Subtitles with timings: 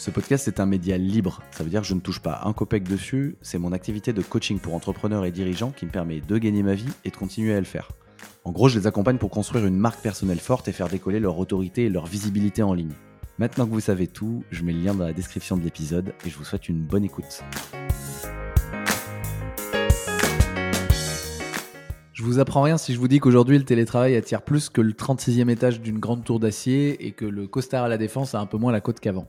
[0.00, 2.54] Ce podcast est un média libre, ça veut dire que je ne touche pas un
[2.54, 6.38] copec dessus, c'est mon activité de coaching pour entrepreneurs et dirigeants qui me permet de
[6.38, 7.90] gagner ma vie et de continuer à le faire.
[8.44, 11.38] En gros, je les accompagne pour construire une marque personnelle forte et faire décoller leur
[11.38, 12.94] autorité et leur visibilité en ligne.
[13.36, 16.30] Maintenant que vous savez tout, je mets le lien dans la description de l'épisode et
[16.30, 17.44] je vous souhaite une bonne écoute.
[22.14, 24.94] Je vous apprends rien si je vous dis qu'aujourd'hui le télétravail attire plus que le
[24.94, 28.46] 36e étage d'une grande tour d'acier et que le costard à la défense a un
[28.46, 29.28] peu moins la côte qu'avant.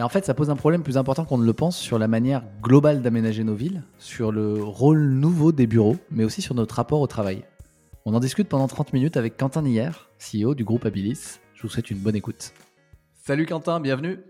[0.00, 2.08] Mais en fait, ça pose un problème plus important qu'on ne le pense sur la
[2.08, 6.76] manière globale d'aménager nos villes, sur le rôle nouveau des bureaux, mais aussi sur notre
[6.76, 7.44] rapport au travail.
[8.06, 11.38] On en discute pendant 30 minutes avec Quentin Nier, CEO du groupe Abilis.
[11.52, 12.54] Je vous souhaite une bonne écoute.
[13.26, 14.20] Salut Quentin, bienvenue.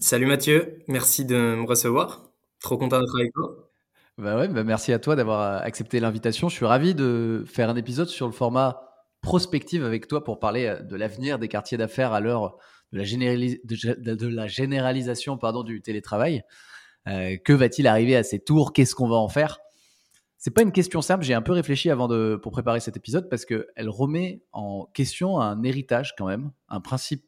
[0.00, 2.30] Salut Mathieu, merci de me recevoir.
[2.60, 3.68] Trop content d'être avec toi.
[4.16, 6.48] Bah ouais, bah merci à toi d'avoir accepté l'invitation.
[6.48, 8.80] Je suis ravi de faire un épisode sur le format
[9.22, 12.56] prospective avec toi pour parler de l'avenir des quartiers d'affaires à l'heure
[12.92, 16.42] de, la, généralisation pardon, du télétravail.
[17.06, 18.72] Euh, que va-t-il arriver à ces tours?
[18.72, 19.58] Qu'est-ce qu'on va en faire?
[20.38, 21.24] C'est pas une question simple.
[21.24, 24.86] J'ai un peu réfléchi avant de pour préparer cet épisode parce que elle remet en
[24.94, 27.24] question un héritage quand même, un principe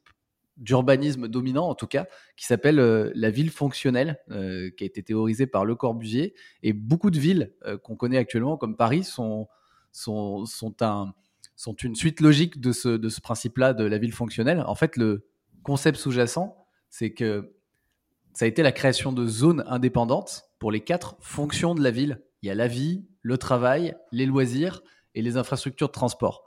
[0.56, 5.02] d'urbanisme dominant en tout cas, qui s'appelle euh, la ville fonctionnelle, euh, qui a été
[5.02, 6.34] théorisée par Le Corbusier.
[6.62, 9.48] Et beaucoup de villes qu'on connaît actuellement, comme Paris, sont,
[9.92, 14.62] sont, sont une suite logique de ce, de ce principe-là de la ville fonctionnelle.
[14.66, 15.26] En fait, le
[15.62, 16.56] concept sous-jacent,
[16.88, 17.54] c'est que
[18.34, 22.20] ça a été la création de zones indépendantes pour les quatre fonctions de la ville
[22.42, 24.82] il y a la vie, le travail, les loisirs
[25.14, 26.44] et les infrastructures de transport.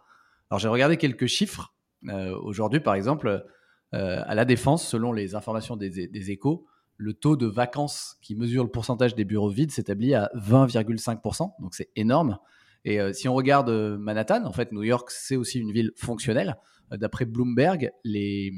[0.49, 1.73] Alors j'ai regardé quelques chiffres.
[2.09, 3.45] Euh, aujourd'hui, par exemple,
[3.93, 6.65] euh, à la Défense, selon les informations des, échos,
[6.97, 11.73] le taux de vacances qui mesure le pourcentage des bureaux vides s'établit à 20,5%, donc
[11.73, 12.37] c'est énorme.
[12.83, 16.57] Et euh, si on regarde Manhattan, en fait, New York, c'est aussi une ville fonctionnelle.
[16.91, 18.51] D'après Bloomberg, les,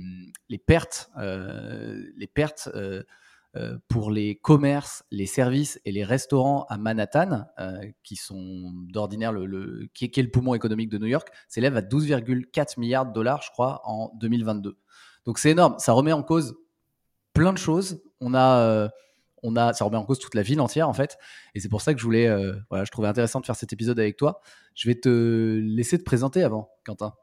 [0.66, 2.70] pertes, les pertes
[3.58, 9.32] euh, pour les commerces, les services et les restaurants à Manhattan, euh, qui sont d'ordinaire
[9.32, 9.90] le,
[10.32, 14.78] poumon économique de New York, s'élève à 12,4 milliards de dollars, je crois, en 2022.
[15.26, 15.76] Donc c'est énorme.
[15.80, 16.56] Ça remet en cause
[17.34, 18.04] plein de choses.
[18.20, 18.90] On a, euh,
[19.42, 21.18] on a, ça remet en cause toute la ville entière en fait.
[21.56, 22.30] Et c'est pour ça que je voulais,
[22.70, 24.42] voilà, je trouvais intéressant de faire cet épisode avec toi.
[24.76, 27.14] Je vais te laisser te présenter avant, Quentin.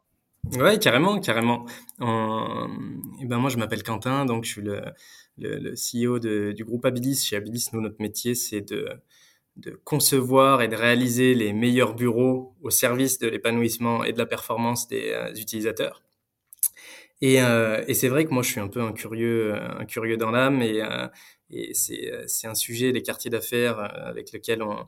[0.52, 1.66] Ouais, carrément, carrément.
[2.00, 2.04] Eh
[3.26, 4.62] ben moi, je m'appelle Quentin, donc je suis
[5.38, 7.16] le CEO du groupe Abilis.
[7.16, 9.00] Chez Abilis, nous, notre métier, c'est de,
[9.84, 14.88] concevoir et de réaliser les meilleurs bureaux au service de l'épanouissement et de la performance
[14.88, 16.02] des euh, utilisateurs.
[17.22, 20.30] Euh, et, c'est vrai que moi, je suis un peu un curieux, un curieux dans
[20.30, 21.06] l'âme, et, euh,
[22.26, 24.86] c'est un sujet, les quartiers d'affaires, avec lequel on,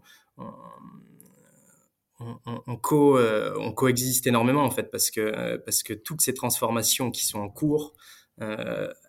[2.83, 7.41] co, on coexiste énormément en fait, parce que parce que toutes ces transformations qui sont
[7.41, 7.95] en cours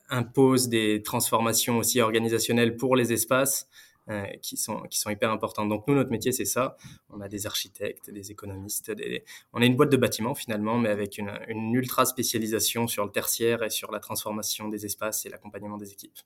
[0.09, 3.67] impose des transformations aussi organisationnelles pour les espaces
[4.09, 5.67] euh, qui, sont, hyper importantes.
[5.67, 6.78] Donc nous, notre métier, c'est ça.
[7.09, 8.90] On a des architectes, des économistes,
[9.51, 13.12] on est une boîte de bâtiments finalement, mais avec une, une ultra spécialisation sur le
[13.12, 16.17] tertiaire et sur la transformation des espaces et l'accompagnement des équipes.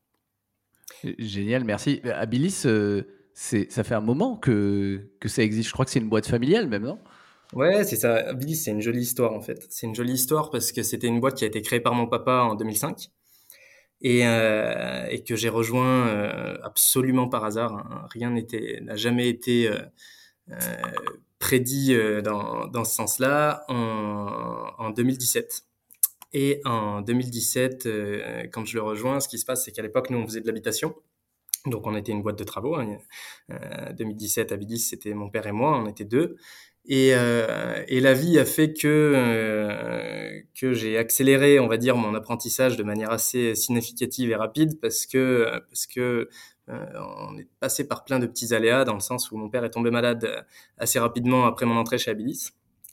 [1.18, 2.02] Génial, merci.
[2.04, 3.02] Abilis, euh,
[3.34, 5.70] ça fait un moment que, ça existe.
[5.70, 7.00] Je crois que c'est une boîte familiale même, non?
[7.54, 8.16] Ouais, c'est ça.
[8.30, 9.66] Abilis, c'est une jolie histoire en fait.
[9.70, 12.08] C'est une jolie histoire parce que c'était une boîte qui a été créée par mon
[12.08, 13.10] papa en 2005
[14.02, 17.74] et, euh, et que j'ai rejoint euh, absolument par hasard.
[17.74, 18.08] Hein.
[18.12, 18.34] Rien
[18.82, 20.56] n'a jamais été euh,
[21.40, 25.66] prédit dans, dans ce sens-là en, en 2017.
[26.34, 27.90] Et en 2017,
[28.54, 30.48] quand je le rejoins, ce qui se passe, c'est qu'à l'époque, nous, on faisait de
[30.48, 30.96] l'habitation.
[31.66, 32.76] Donc, on était une boîte de travaux.
[32.76, 32.98] Hein.
[33.98, 36.38] 2017 à Bidis, c'était mon père et moi, on était deux.
[36.86, 41.96] Et, euh, et, la vie a fait que euh, que j'ai accéléré, on va dire,
[41.96, 46.28] mon apprentissage de manière assez significative et rapide parce que parce que
[46.70, 46.86] euh,
[47.28, 49.70] on est passé par plein de petits aléas dans le sens où mon père est
[49.70, 50.46] tombé malade
[50.78, 52.50] assez rapidement après mon entrée chez Abilis.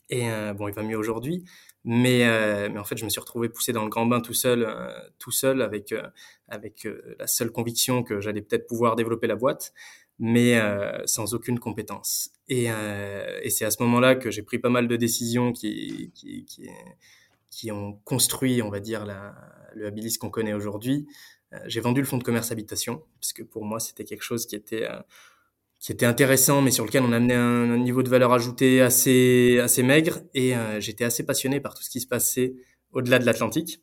[0.09, 1.43] Et euh, bon, il va mieux aujourd'hui,
[1.83, 4.33] mais euh, mais en fait, je me suis retrouvé poussé dans le grand bain tout
[4.33, 4.67] seul,
[5.17, 5.93] tout seul avec
[6.47, 6.87] avec
[7.17, 9.73] la seule conviction que j'allais peut-être pouvoir développer la boîte
[10.19, 12.31] mais euh, sans aucune compétence.
[12.49, 16.11] Et, euh, et c'est à ce moment-là que j'ai pris pas mal de décisions qui,
[16.13, 16.69] qui, qui,
[17.49, 19.33] qui ont construit, on va dire, la,
[19.75, 21.07] le Habilis qu'on connaît aujourd'hui.
[21.53, 24.45] Euh, j'ai vendu le fonds de commerce habitation, parce que pour moi, c'était quelque chose
[24.45, 24.99] qui était, euh,
[25.79, 29.83] qui était intéressant, mais sur lequel on amenait un, niveau de valeur ajoutée assez, assez
[29.83, 30.19] maigre.
[30.33, 32.55] Et j'étais assez passionné par tout ce qui se passait
[32.91, 33.81] au-delà de l'Atlantique.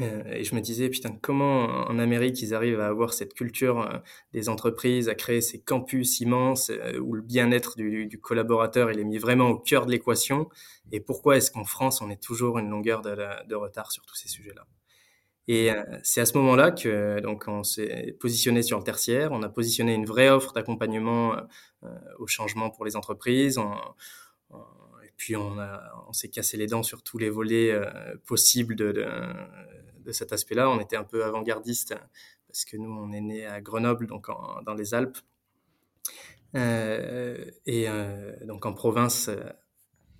[0.00, 3.80] Euh, et je me disais, putain, comment en Amérique ils arrivent à avoir cette culture
[3.80, 3.98] euh,
[4.32, 9.00] des entreprises, à créer ces campus immenses euh, où le bien-être du, du, collaborateur il
[9.00, 10.48] est mis vraiment au cœur de l'équation?
[10.92, 14.28] Et pourquoi est-ce qu'en France on est toujours une longueur de retard sur tous ces
[14.28, 14.66] sujets-là?
[15.50, 15.70] Et
[16.02, 19.94] c'est à ce moment-là que donc on s'est positionné sur le tertiaire, on a positionné
[19.94, 21.36] une vraie offre d'accompagnement
[22.18, 23.58] au changement pour les entreprises.
[24.52, 25.56] Et puis on,
[26.12, 27.74] s'est cassé les dents sur tous les volets
[28.26, 29.06] possibles de,
[30.12, 30.68] cet aspect-là.
[30.68, 31.94] On était un peu avant-gardiste
[32.46, 34.28] parce que nous, on est né à Grenoble, donc
[34.66, 35.16] dans les Alpes.
[36.54, 39.30] Euh, et euh, donc en province,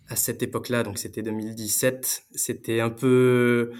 [0.09, 3.73] à cette époque-là, donc c'était 2017, c'était un peu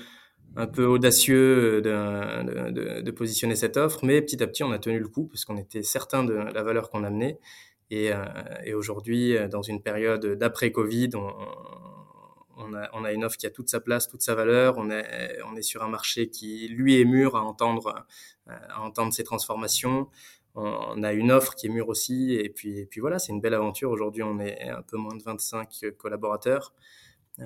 [0.57, 4.99] un peu audacieux de, de, positionner cette offre, mais petit à petit, on a tenu
[4.99, 7.39] le coup parce qu'on était certain de la valeur qu'on amenait.
[7.91, 8.25] Et, euh,
[8.65, 11.33] et aujourd'hui, dans une période d'après-Covid, on,
[12.59, 14.77] on a, une offre qui a toute sa place, toute sa valeur.
[14.79, 18.05] On est, on est sur un marché qui, lui, est mûr à entendre,
[18.49, 20.09] euh, à entendre ces transformations.
[20.55, 22.35] On, a une offre qui est mûre aussi.
[22.35, 23.91] Et puis, et puis voilà, c'est une belle aventure.
[23.91, 26.75] Aujourd'hui, on est un peu moins de 25 collaborateurs.
[27.39, 27.45] Euh,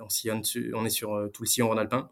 [0.00, 0.42] on,
[0.74, 2.10] on est sur euh, tout le sillon Rhône-Alpin.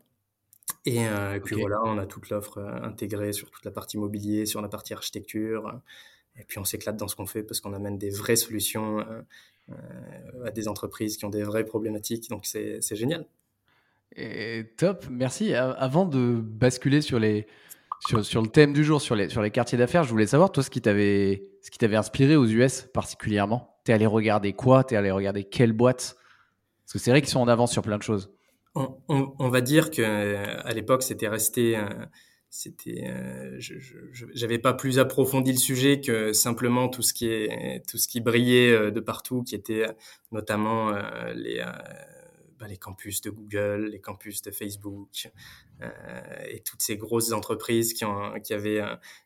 [0.86, 4.68] Et, puis voilà, on a toute l'offre intégrée sur toute la partie mobilier, sur la
[4.68, 5.80] partie architecture.
[6.38, 9.04] Et puis on s'éclate dans ce qu'on fait parce qu'on amène des vraies solutions
[9.70, 12.30] euh, à des entreprises qui ont des vraies problématiques.
[12.30, 13.26] Donc c'est génial.
[14.14, 15.54] Et top, merci.
[15.54, 17.48] Avant de basculer sur, les,
[18.06, 20.52] sur, sur le thème du jour, sur les, sur les quartiers d'affaires, je voulais savoir,
[20.52, 21.50] toi, ce qui t'avait
[21.96, 23.76] inspiré aux US particulièrement?
[23.84, 24.84] Tu es allé regarder quoi?
[24.84, 26.16] Tu es allé regarder quelle boîte?
[26.84, 28.30] Parce que c'est vrai qu'ils sont en avance sur plein de choses.
[28.78, 31.76] On, on, va dire qu'à l'époque, c'était resté
[32.56, 37.86] c'était euh, je n'avais pas plus approfondi le sujet que simplement tout ce qui est
[37.88, 39.92] tout ce qui brillait euh, de partout qui était euh,
[40.32, 40.92] notamment
[41.34, 41.62] les
[42.58, 45.28] bah, les campus de Google, les campus de Facebook
[46.48, 48.82] et toutes ces grosses entreprises qui ont qui avaient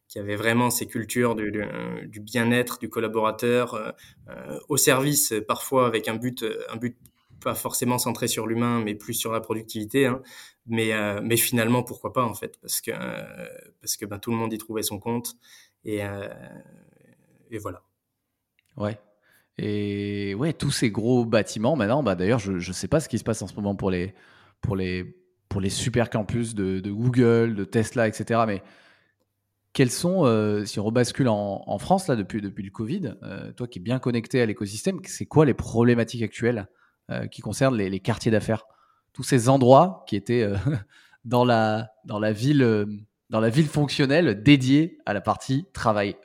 [0.08, 1.52] qui avaient vraiment ces cultures du,
[2.06, 3.94] du bien-être du collaborateur
[4.68, 6.96] au service parfois avec un but un but
[7.40, 10.06] pas forcément centré sur l'humain, mais plus sur la productivité.
[10.06, 10.22] Hein.
[10.66, 13.48] Mais, euh, mais finalement, pourquoi pas en fait Parce que, euh,
[13.80, 15.34] parce que ben, tout le monde y trouvait son compte.
[15.84, 16.28] Et, euh,
[17.50, 17.82] et voilà.
[18.76, 18.98] Ouais.
[19.58, 23.18] Et ouais, tous ces gros bâtiments, maintenant, bah, d'ailleurs, je ne sais pas ce qui
[23.18, 24.14] se passe en ce moment pour les,
[24.60, 25.16] pour les,
[25.48, 28.44] pour les super campus de, Google, de Tesla, etc.
[28.46, 28.62] Mais
[29.72, 33.14] quels sont, si on rebascule en, en, France, là, depuis, depuis le Covid,
[33.56, 36.68] toi qui es bien connecté à l'écosystème, c'est quoi les problématiques actuelles?
[37.30, 38.64] Qui concerne les, quartiers d'affaires.
[39.12, 40.56] Tous ces endroits qui étaient euh,
[41.24, 41.88] dans, la,
[42.32, 42.86] ville, euh,
[43.30, 46.16] dans la ville fonctionnelle dédiée à la partie travail.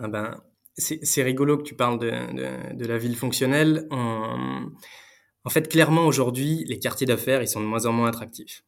[0.00, 0.40] Ah ben,
[0.76, 3.88] c'est rigolo que tu parles de, la ville fonctionnelle.
[3.90, 8.62] En, fait, clairement, aujourd'hui, les quartiers d'affaires, ils sont de moins en moins attractifs.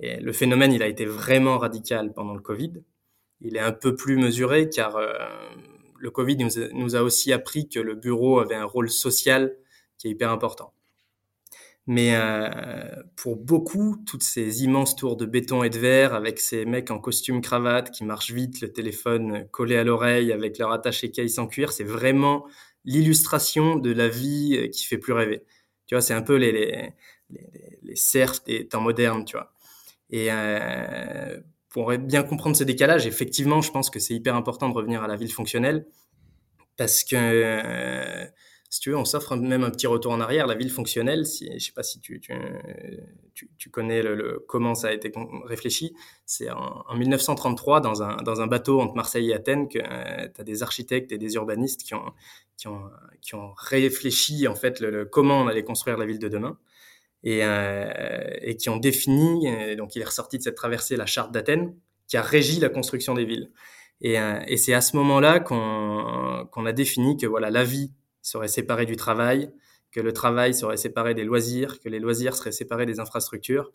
[0.00, 2.72] Le phénomène, il a été vraiment radical pendant le Covid.
[3.42, 4.98] Il est un peu plus mesuré car
[6.02, 6.36] le Covid
[6.72, 9.54] nous a, aussi appris que le bureau avait un rôle social
[10.02, 10.72] qui est hyper important.
[11.86, 16.64] Mais euh, pour beaucoup, toutes ces immenses tours de béton et de verre avec ces
[16.64, 21.12] mecs en costume cravate qui marchent vite, le téléphone collé à l'oreille avec leur attaché
[21.12, 22.46] case en cuir, c'est vraiment
[22.84, 25.44] l'illustration de la vie euh, qui fait plus rêver.
[25.86, 26.92] Tu vois, c'est un peu les, les,
[27.30, 27.50] les,
[27.84, 29.52] les des temps modernes, tu vois.
[30.10, 34.74] Et euh, pour bien comprendre ce décalage, effectivement, je pense que c'est hyper important de
[34.74, 35.86] revenir à la ville fonctionnelle
[36.76, 38.26] parce que
[38.72, 40.46] si tu veux, on s'offre même un petit retour en arrière.
[40.46, 44.88] La ville fonctionnelle, si, je sais pas si tu, tu, tu, connais le, comment ça
[44.88, 45.12] a été
[45.44, 50.26] réfléchi, c'est en, 1933, dans un, dans un bateau entre Marseille et Athènes, que euh,
[50.34, 52.14] tu as des architectes et des urbanistes qui ont,
[52.56, 52.88] qui ont,
[53.20, 56.56] qui ont réfléchi en fait le, comment on allait construire la ville de demain.
[57.24, 61.04] Et, euh, et qui ont défini, euh, donc il est ressorti de cette traversée la
[61.04, 61.76] charte d'Athènes,
[62.08, 63.50] qui a régi la construction des villes.
[64.00, 68.48] Et, et c'est à ce moment-là qu'on qu'on a défini que voilà la vie serait
[68.48, 69.50] séparé du travail,
[69.92, 73.72] que le travail serait séparé des loisirs, que les loisirs seraient séparés des infrastructures.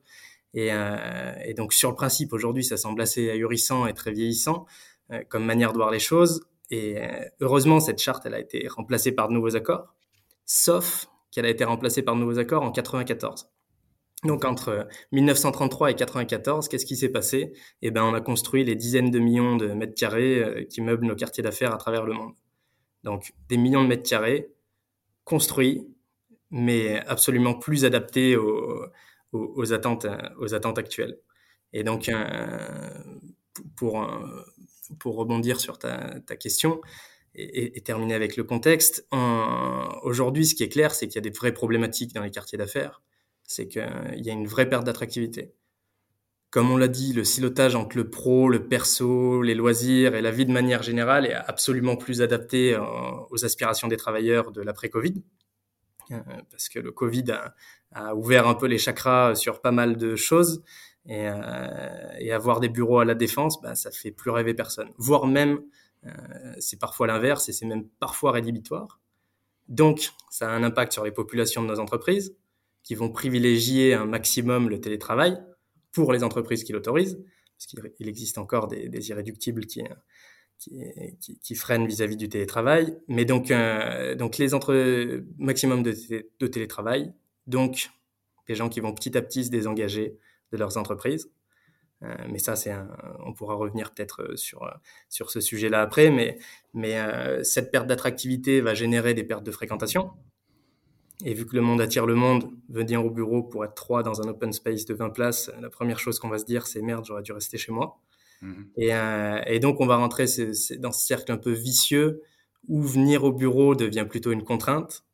[0.53, 4.65] Et, euh, donc sur le principe, aujourd'hui, ça semble assez ahurissant et très vieillissant
[5.11, 6.47] euh, comme manière de voir les choses.
[6.71, 7.07] Et euh,
[7.39, 9.93] heureusement, cette charte, elle a été remplacée par de nouveaux accords,
[10.45, 13.49] sauf qu'elle a été remplacée par de nouveaux accords en 94.
[14.23, 17.53] Donc entre 1933 et 94, qu'est-ce qui s'est passé?
[17.83, 21.15] Eh ben, on a construit les dizaines de millions de mètres carrés qui meublent nos
[21.15, 22.33] quartiers d'affaires à travers le monde.
[23.03, 24.49] Donc des millions de mètres carrés
[25.23, 25.87] construits,
[26.51, 30.07] mais absolument plus adaptés aux, attentes,
[30.39, 31.19] aux attentes actuelles.
[31.73, 32.89] Et donc, euh,
[33.75, 34.07] pour,
[34.99, 36.81] pour rebondir sur ta, question,
[37.35, 39.07] et, terminer avec le contexte.
[40.03, 42.57] Aujourd'hui, ce qui est clair, c'est qu'il y a des vraies problématiques dans les quartiers
[42.57, 43.01] d'affaires.
[43.43, 43.81] C'est qu'il
[44.15, 45.53] y a une vraie perte d'attractivité.
[46.49, 50.31] Comme on l'a dit, le silotage entre le pro, le perso, les loisirs et la
[50.31, 52.81] vie de manière générale est absolument plus adapté euh,
[53.29, 55.21] aux aspirations des travailleurs de l'après-Covid.
[56.11, 57.25] Euh, parce que le Covid
[57.91, 60.63] a, ouvert un peu les chakras sur pas mal de choses.
[61.05, 64.91] Et, euh, avoir des bureaux à la défense, bah, ça fait plus rêver personne.
[64.97, 65.61] Voire même
[66.59, 69.01] c'est parfois l'inverse et c'est même parfois rédhibitoire.
[69.67, 72.37] Donc, ça a un impact sur les populations de nos entreprises
[72.83, 75.37] qui vont privilégier un maximum le télétravail
[76.03, 77.19] pour les entreprises qui l'autorisent,
[77.57, 79.83] parce qu'il existe encore des, irréductibles qui,
[80.59, 82.97] qui, freinent vis-à-vis du télétravail.
[83.07, 87.13] Mais donc, euh, les entre maximum de, télétravail,
[87.47, 87.89] donc
[88.47, 90.17] des gens qui vont petit à petit se désengager
[90.51, 91.29] de leurs entreprises.
[92.03, 92.73] Euh, mais ça, c'est
[93.25, 94.71] on pourra revenir peut-être euh, sur, euh,
[95.09, 96.11] sur ce sujet-là après.
[96.11, 96.37] Mais,
[96.73, 96.97] mais
[97.43, 100.11] cette perte d'attractivité va générer des pertes de fréquentation.
[101.25, 104.21] Et vu que le monde attire le monde, venir au bureau pour être trois dans
[104.21, 107.05] un open space de 20 places, la première chose qu'on va se dire, c'est merde,
[107.05, 107.99] j'aurais dû rester chez moi.
[108.41, 108.53] Mmh.
[108.77, 108.91] Et,
[109.47, 110.25] et, donc, on va rentrer
[110.77, 112.21] dans ce cercle un peu vicieux
[112.67, 115.05] où venir au bureau devient plutôt une contrainte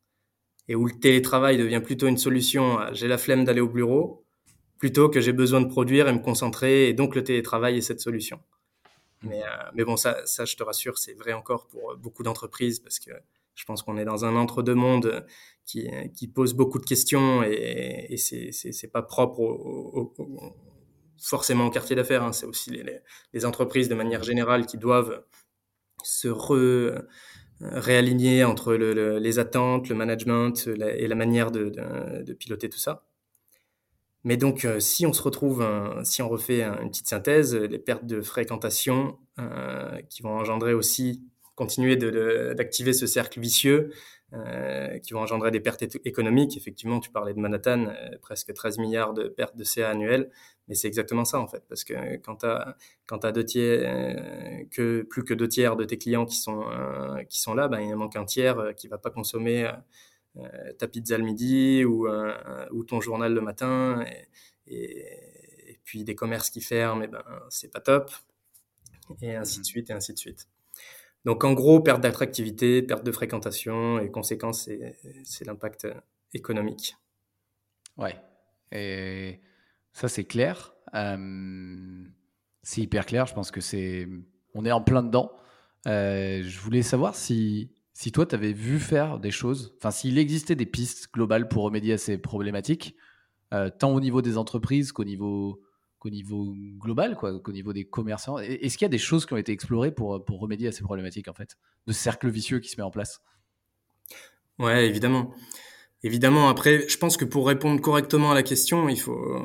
[0.68, 2.78] et où le télétravail devient plutôt une solution.
[2.92, 4.24] J'ai la flemme d'aller au bureau,
[4.78, 8.00] plutôt que j'ai besoin de produire et me concentrer, et donc le télétravail est cette
[8.00, 8.40] solution.
[9.22, 12.80] Mais, euh, mais bon, ça, ça, je te rassure, c'est vrai encore pour beaucoup d'entreprises,
[12.80, 13.10] parce que
[13.54, 15.26] je pense qu'on est dans un entre-deux-mondes
[15.64, 20.14] qui, qui, pose beaucoup de questions, et, et c'est pas propre au,
[21.20, 22.32] forcément au quartier d'affaires, hein.
[22.32, 23.00] c'est aussi les,
[23.32, 25.24] les, entreprises de manière générale qui doivent
[26.02, 27.02] se re,
[27.60, 31.70] réaligner entre le, les attentes, le management et la manière de,
[32.24, 33.06] de, piloter tout ça.
[34.24, 35.66] Mais donc, euh, si on se retrouve,
[36.02, 41.22] si on refait une petite synthèse, les pertes de fréquentation euh, qui vont engendrer aussi,
[41.54, 43.90] continuer d'activer ce cercle vicieux,
[44.32, 46.56] euh, qui vont engendrer des pertes économiques.
[46.56, 50.28] Effectivement, tu parlais de Manhattan, presque 13 milliards de pertes de CA annuelles,
[50.66, 54.66] mais c'est exactement ça en fait, parce que quand tu as, quand as deux tiers,
[54.72, 56.64] que, plus que deux tiers de tes clients qui sont,
[57.28, 59.70] qui sont là, ben, il manque un tiers qui va pas consommer
[60.36, 62.08] euh, ta pizza le midi ou,
[62.72, 64.04] ou ton journal le matin,
[64.66, 68.10] et, puis des commerces qui ferment, et ben c'est pas top,
[69.20, 69.64] et ainsi de mhm.
[69.64, 70.48] suite, et ainsi de suite.
[71.24, 74.68] Donc en gros, perte d'attractivité, perte de fréquentation, et conséquence,
[75.24, 75.88] c'est l'impact
[76.32, 76.96] économique.
[77.96, 78.16] Ouais,
[78.72, 79.40] et
[79.92, 80.74] ça c'est clair.
[80.94, 82.04] Euh,
[82.62, 84.08] c'est hyper clair, je pense que c'est...
[84.54, 85.32] On est en plein dedans.
[85.86, 90.18] Euh, je voulais savoir si si toi, tu avais vu faire des choses, enfin, s'il
[90.18, 92.96] existait des pistes globales pour remédier à ces problématiques,
[93.54, 95.62] euh, tant au niveau des entreprises qu'au niveau,
[96.04, 99.32] qu'au niveau global, quoi, qu'au niveau des commerçants, est-ce qu'il y a des choses qui
[99.32, 101.56] ont été explorées pour, pour remédier à ces problématiques, en fait,
[101.86, 103.22] de ce cercle vicieux qui se met en place?
[104.58, 105.34] Ouais, évidemment.
[106.02, 109.42] Évidemment, après, je pense que pour répondre correctement à la question, il faut,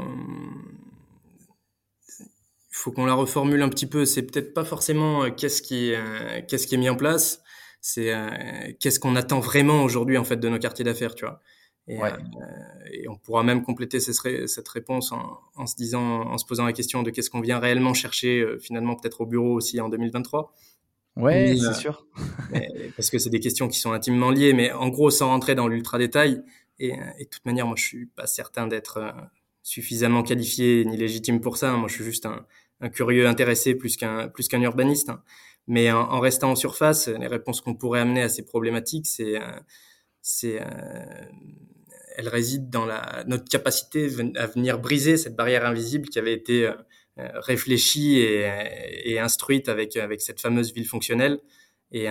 [2.19, 4.03] il faut qu'on la reformule un petit peu.
[4.03, 7.41] C'est peut-être pas forcément euh, qu'est-ce qui, euh, qu'est-ce qui est mis en place,
[7.79, 8.29] c'est euh,
[8.81, 11.39] qu'est-ce qu'on attend vraiment aujourd'hui en fait de nos quartiers d'affaires, tu vois.
[11.89, 12.09] Et, euh,
[12.91, 16.73] et, on pourra même compléter cette réponse en, en, se disant, en se posant la
[16.73, 20.53] question de qu'est-ce qu'on vient réellement chercher euh, finalement peut-être au bureau aussi en 2023.
[21.15, 22.05] Ouais, c'est sûr.
[22.95, 25.67] parce que c'est des questions qui sont intimement liées, mais en gros, sans rentrer dans
[25.67, 26.43] l'ultra détail,
[26.77, 29.13] et, et, de toute manière, moi, je suis pas certain d'être
[29.63, 31.73] suffisamment qualifié ni légitime pour ça.
[31.73, 32.45] Moi, je suis juste un,
[32.81, 35.09] un curieux intéressé plus qu'un plus qu'un urbaniste.
[35.09, 35.21] Hein.
[35.67, 39.59] Mais en, restant en surface, les réponses qu'on pourrait amener à ces problématiques, c'est, euh,
[40.19, 40.59] c'est,
[42.19, 46.33] euh, elles résident dans la, notre capacité à venir briser cette barrière invisible qui avait
[46.33, 46.73] été euh,
[47.17, 48.49] réfléchie et,
[49.03, 51.39] et, instruite avec avec cette fameuse ville fonctionnelle
[51.91, 52.07] et,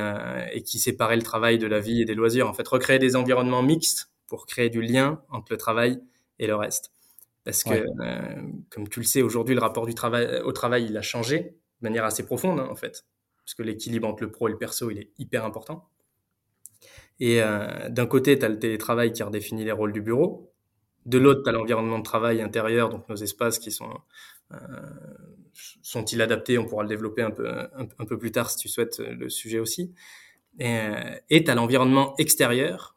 [0.53, 2.49] et qui séparait le travail de la vie et des loisirs.
[2.49, 6.01] En fait, recréer des environnements mixtes pour créer du lien entre le travail
[6.39, 6.93] et le reste.
[7.45, 7.85] Parce que,
[8.71, 11.89] comme tu le sais, aujourd'hui, le rapport du travail au travail, il a changé de
[11.89, 13.05] manière assez profonde, hein, en fait
[13.49, 15.89] parce que l'équilibre entre le pro et le perso, il est hyper important.
[17.21, 20.53] Et euh, d'un côté, tu as le télétravail qui redéfinit les rôles du bureau.
[21.07, 23.91] De l'autre, tu as l'environnement de travail intérieur, donc nos espaces qui sont
[24.53, 24.57] euh,
[25.83, 28.99] sont-ils adaptés On pourra le développer un peu, un, peu plus tard si tu souhaites
[28.99, 29.95] le sujet aussi.
[30.61, 32.97] Et tu as l'environnement extérieur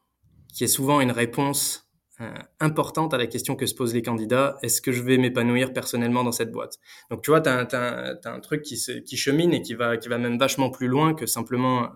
[0.54, 4.58] qui est souvent une réponse euh, importante à la question que se posent les candidats.
[4.62, 6.78] Est-ce que je vais m'épanouir personnellement dans cette boîte?
[7.10, 10.08] Donc, tu vois, tu as, un truc qui, se, qui chemine et qui va, qui
[10.08, 11.90] va même vachement plus loin que simplement,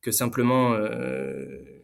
[0.00, 1.82] que simplement euh,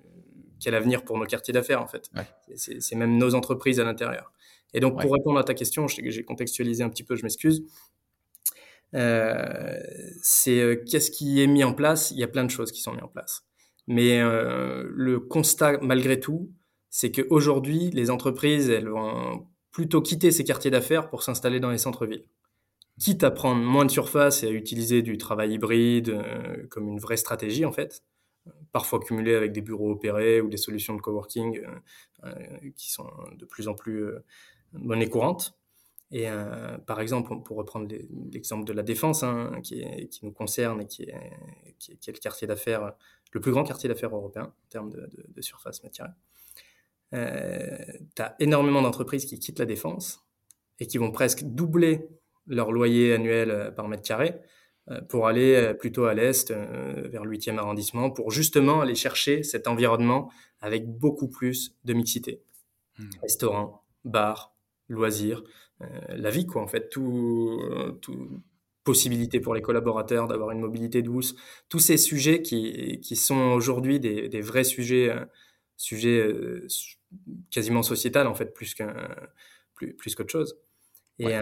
[0.60, 2.10] quel avenir pour nos quartiers d'affaires, en fait.
[2.54, 4.32] C'est même nos entreprises à l'intérieur.
[4.72, 7.16] Et donc, pour répondre à ta question, je sais que j'ai contextualisé un petit peu,
[7.16, 7.64] je m'excuse.
[8.92, 12.10] c'est qu'est-ce qui est mis en place?
[12.10, 13.44] Il y a plein de choses qui sont mises en place.
[13.86, 16.50] Mais le constat, malgré tout,
[16.90, 21.78] c'est qu'aujourd'hui, les entreprises, elles vont plutôt quitter ces quartiers d'affaires pour s'installer dans les
[21.78, 22.24] centres-villes.
[22.98, 27.00] Quitte à prendre moins de surface et à utiliser du travail hybride euh, comme une
[27.00, 28.04] vraie stratégie, en fait,
[28.72, 31.68] parfois cumulé avec des bureaux opérés ou des solutions de coworking euh,
[32.24, 34.06] euh, qui sont de plus en plus
[34.72, 35.58] monnaie courante.
[36.10, 36.26] Et
[36.86, 37.92] par exemple, pour reprendre
[38.30, 39.84] l'exemple de la défense, hein, qui,
[40.22, 42.92] nous concerne et qui est, le quartier d'affaires,
[43.32, 46.12] le plus grand quartier d'affaires européen en termes de, de surface matière
[47.14, 47.68] euh,
[48.16, 50.24] tu as énormément d'entreprises qui quittent la défense
[50.80, 52.08] et qui vont presque doubler
[52.46, 54.34] leur loyer annuel euh, par mètre carré
[54.90, 59.66] euh, pour aller plutôt à l'est, vers le 8e arrondissement, pour justement aller chercher cet
[59.66, 62.42] environnement avec beaucoup plus de mixité.
[62.98, 63.08] Hmm.
[63.22, 64.54] Restaurants, bars,
[64.88, 65.42] loisirs,
[66.08, 67.60] la vie, quoi, en fait, tout,
[68.00, 68.40] tout
[68.84, 71.34] possibilité pour les collaborateurs d'avoir une mobilité douce,
[71.68, 75.12] tous ces sujets qui, qui sont aujourd'hui des, des, vrais sujets,
[75.76, 76.30] sujets
[77.50, 78.94] quasiment sociétal en fait plus qu'un
[79.74, 80.56] plus, plus qu'autre chose.
[81.18, 81.40] Et euh,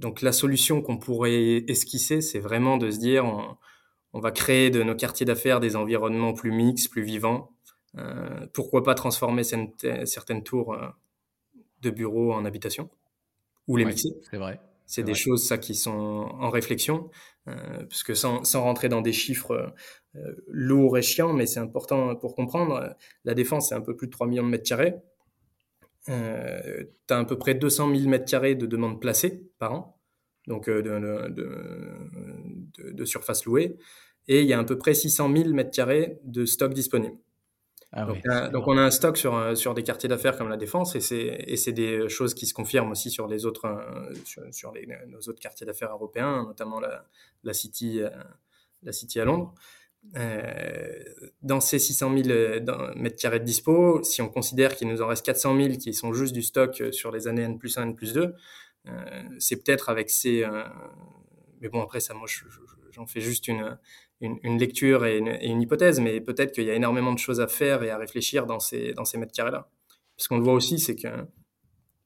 [0.00, 3.24] donc la solution qu'on pourrait esquisser, c'est vraiment de se dire
[4.12, 7.52] on, va créer de nos quartiers d'affaires des environnements plus mixtes, plus vivants.
[7.98, 10.88] Euh, pourquoi pas transformer certaines tours euh,
[11.82, 12.88] de bureaux en habitation
[13.68, 14.58] ou les mixer C'est vrai.
[14.86, 15.90] C'est des choses ça qui sont
[16.40, 17.10] en réflexion,
[17.44, 19.72] parce que sans, sans, rentrer dans des chiffres
[20.16, 22.96] euh, lourd et chiant, mais c'est important pour comprendre.
[23.24, 24.96] La défense, c'est un peu plus de 3 millions de mètres carrés.
[26.08, 30.00] Euh, tu as à peu près 200 000 mètres carrés de demandes placées par an,
[30.46, 33.76] donc euh, de, de, surface louée,
[34.26, 37.16] et il y a à peu près 600 000 mètres carrés de stock disponible.
[37.92, 38.06] Ah
[38.52, 41.72] donc, on a un stock sur, sur des quartiers d'affaires comme la défense, et c'est
[41.72, 43.66] des choses qui se confirment aussi sur les autres,
[44.24, 47.04] sur, les, nos autres quartiers d'affaires européens, notamment la,
[47.42, 48.00] la City,
[48.84, 49.56] la City à Londres.
[50.16, 51.02] Euh,
[51.42, 55.06] dans ces 600 000 euh, mètres carrés de dispo, si on considère qu'il nous en
[55.06, 57.82] reste 400 000 qui sont juste du stock euh, sur les années N plus 1,
[57.82, 58.34] N plus 2,
[59.38, 60.44] c'est peut-être avec ces...
[61.60, 62.26] mais bon, après ça, moi,
[62.92, 63.78] j'en fais juste une,
[64.22, 67.82] une, lecture et une, hypothèse, mais peut-être qu'il y a énormément de choses à faire
[67.82, 69.68] et à réfléchir dans ces, dans ces mètres carrés-là.
[70.16, 71.08] Ce qu'on le voit aussi, c'est que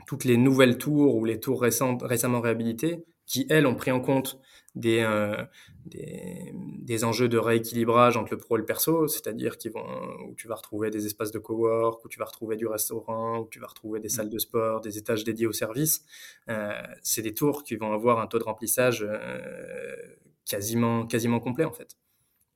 [0.09, 4.00] toutes les nouvelles tours ou les tours récentes, récemment réhabilitées, qui, elles, ont pris en
[4.00, 4.40] compte
[4.74, 5.44] des, euh,
[5.87, 9.87] des, des, enjeux de rééquilibrage entre le pro et le perso, c'est-à-dire qu'ils vont,
[10.26, 13.48] où tu vas retrouver des espaces de cowork, où tu vas retrouver du restaurant, où
[13.48, 16.04] tu vas retrouver des salles de sport, des étages dédiés aux services.
[16.48, 19.96] Euh, c'est des tours qui vont avoir un taux de remplissage euh,
[20.44, 21.96] quasiment, quasiment complet, en fait.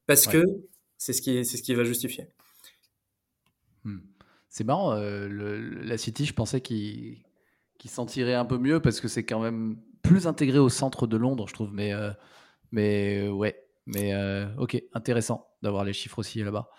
[0.06, 0.42] Parce que
[0.96, 2.28] c'est ce, qui, c'est ce qui va justifier.
[3.84, 3.98] Hmm.
[4.48, 7.22] C'est marrant, le, la City, je pensais qu'il
[7.78, 9.76] qui s'en tirait un peu mieux parce que c'est quand même
[10.08, 11.70] plus intégré au centre de Londres, je trouve.
[11.72, 12.10] Mais, euh,
[12.72, 16.70] mais euh, ouais, mais euh, ok, intéressant d'avoir les chiffres aussi là-bas.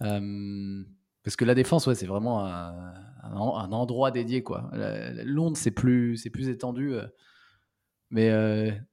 [0.00, 4.70] parce que la défense, ouais, c'est vraiment un, un, endroit dédié, quoi.
[5.24, 6.94] Londres, c'est plus, c'est plus étendu.
[8.10, 8.30] Mais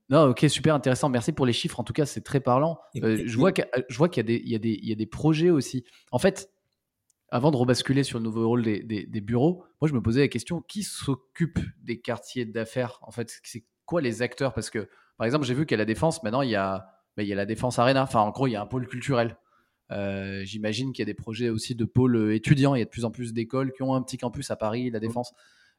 [0.09, 1.09] non, ok, super intéressant.
[1.09, 1.79] Merci pour les chiffres.
[1.79, 2.79] En tout cas, c'est très parlant.
[2.95, 5.49] je vois qu'il y, a des, il y, a des, il y a des projets
[5.49, 5.83] aussi.
[6.11, 6.49] En fait,
[7.29, 10.27] avant de rebasculer sur le nouveau rôle des, des, bureaux, moi je me posais la
[10.27, 14.53] question qui s'occupe des quartiers d'affaires En fait, c'est quoi les acteurs?
[14.53, 17.33] Parce que, par exemple, j'ai vu qu'à la Défense, maintenant, il y a, il y
[17.33, 18.03] a la Défense Arena.
[18.03, 19.37] Enfin, en gros, il y a un pôle culturel.
[19.91, 22.75] Euh, j'imagine qu'il y a des projets aussi de pôles euh, étudiants.
[22.75, 24.89] Il y a de plus en plus d'écoles qui ont un petit campus à Paris,
[24.89, 25.33] la Défense.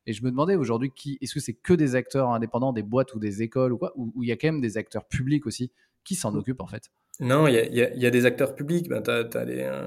[0.06, 3.14] Et je me demandais aujourd'hui, qui, est-ce que c'est que des acteurs indépendants, des boîtes
[3.14, 3.92] ou des écoles ou quoi?
[3.96, 5.72] Ou il y a quand même des acteurs publics aussi
[6.04, 6.90] Qui s'en occupent en fait?
[7.20, 8.88] Non, il y, a, des acteurs publics.
[8.88, 9.62] Ben, des.
[9.62, 9.86] Euh,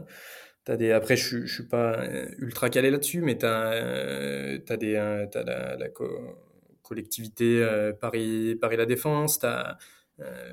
[0.75, 2.03] des, après, je, je suis pas
[2.39, 5.89] ultra calé là-dessus, mais tu as, des, as la, la
[6.88, 7.67] collectivité
[8.00, 9.39] Paris, Paris La Défense,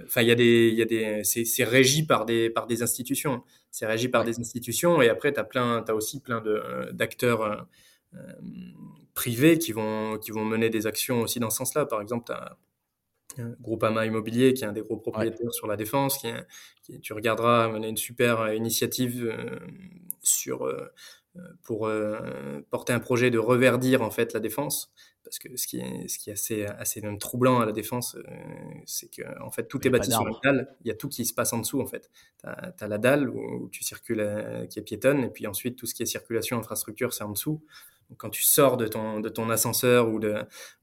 [0.04, 2.82] Enfin, il y a des, il y a des, c'est régi par des, par des
[2.82, 3.42] institutions.
[3.70, 6.42] C'est régi par des institutions, et après, tu as plein, as aussi plein
[6.92, 7.66] d'acteurs
[9.14, 11.86] privés qui vont, qui vont mener des actions aussi dans ce sens-là.
[11.86, 12.58] Par exemple, tu as
[13.60, 17.88] Groupama Immobilier, qui est un des gros propriétaires sur la défense, qui, tu regarderas mener
[17.88, 19.58] une super initiative euh,
[20.22, 20.90] sur euh,
[21.62, 24.92] pour euh, porter un projet de reverdir en fait la défense
[25.24, 28.16] parce que ce qui est ce qui est assez assez même troublant à la défense
[28.86, 30.76] c'est que en fait tout est bâti sur la dalle.
[30.84, 32.10] Il y a tout qui se passe en dessous en fait.
[32.40, 34.24] Tu as, la dalle où, tu circules
[34.70, 37.62] qui est piétonne et puis ensuite tout ce qui est circulation infrastructure c'est en dessous.
[38.10, 40.36] Donc, quand tu sors de ton de ton ascenseur ou de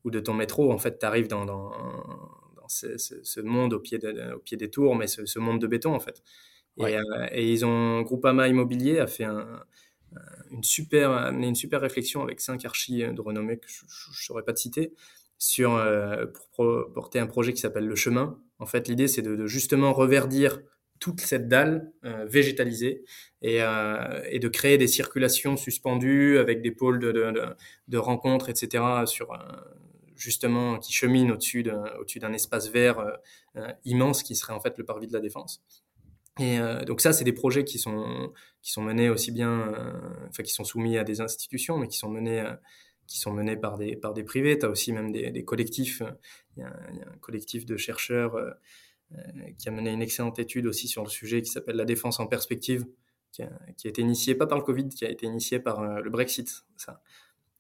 [0.04, 1.72] ou de ton métro en fait tu arrives dans, dans
[2.72, 4.00] ce, monde au pied,
[4.34, 6.24] au pied des tours, mais ce, monde de béton en fait.
[6.78, 7.02] Et, euh,
[7.32, 9.64] et, ils ont Groupama Immobilier a fait un,
[10.52, 14.54] une super une super réflexion avec cinq archis de renommée que je ne saurais pas
[14.54, 14.94] te citer
[15.38, 15.82] sur,
[16.34, 18.40] pour porter un projet qui s'appelle Le Chemin.
[18.60, 20.60] En fait, l'idée, c'est de, justement reverdir
[21.00, 23.04] toute cette dalle euh, végétalisée
[23.42, 27.34] et, euh, et, de créer des circulations suspendues avec des pôles de, de,
[27.88, 28.84] de rencontres, etc.
[29.08, 29.34] sur
[30.16, 33.00] justement qui cheminent au-dessus d'un au espace vert
[33.58, 35.64] euh, immense qui serait en fait le parvis de la Défense.
[36.40, 39.74] Et donc ça, c'est des projets qui sont qui sont menés aussi bien,
[40.30, 42.44] enfin qui sont soumis à des institutions, mais qui sont menés
[43.06, 44.58] qui sont menés par des par des privés.
[44.58, 46.02] Tu as aussi même des, collectifs.
[46.56, 48.38] Il y, a un, collectif de chercheurs
[49.14, 49.20] euh,
[49.58, 52.28] qui a mené une excellente étude aussi sur le sujet qui s'appelle La défense en
[52.28, 52.86] perspective,
[53.32, 55.82] qui a, qui a, été initiée pas par le Covid, qui a été initiée par
[55.82, 57.02] euh, le Brexit, ça.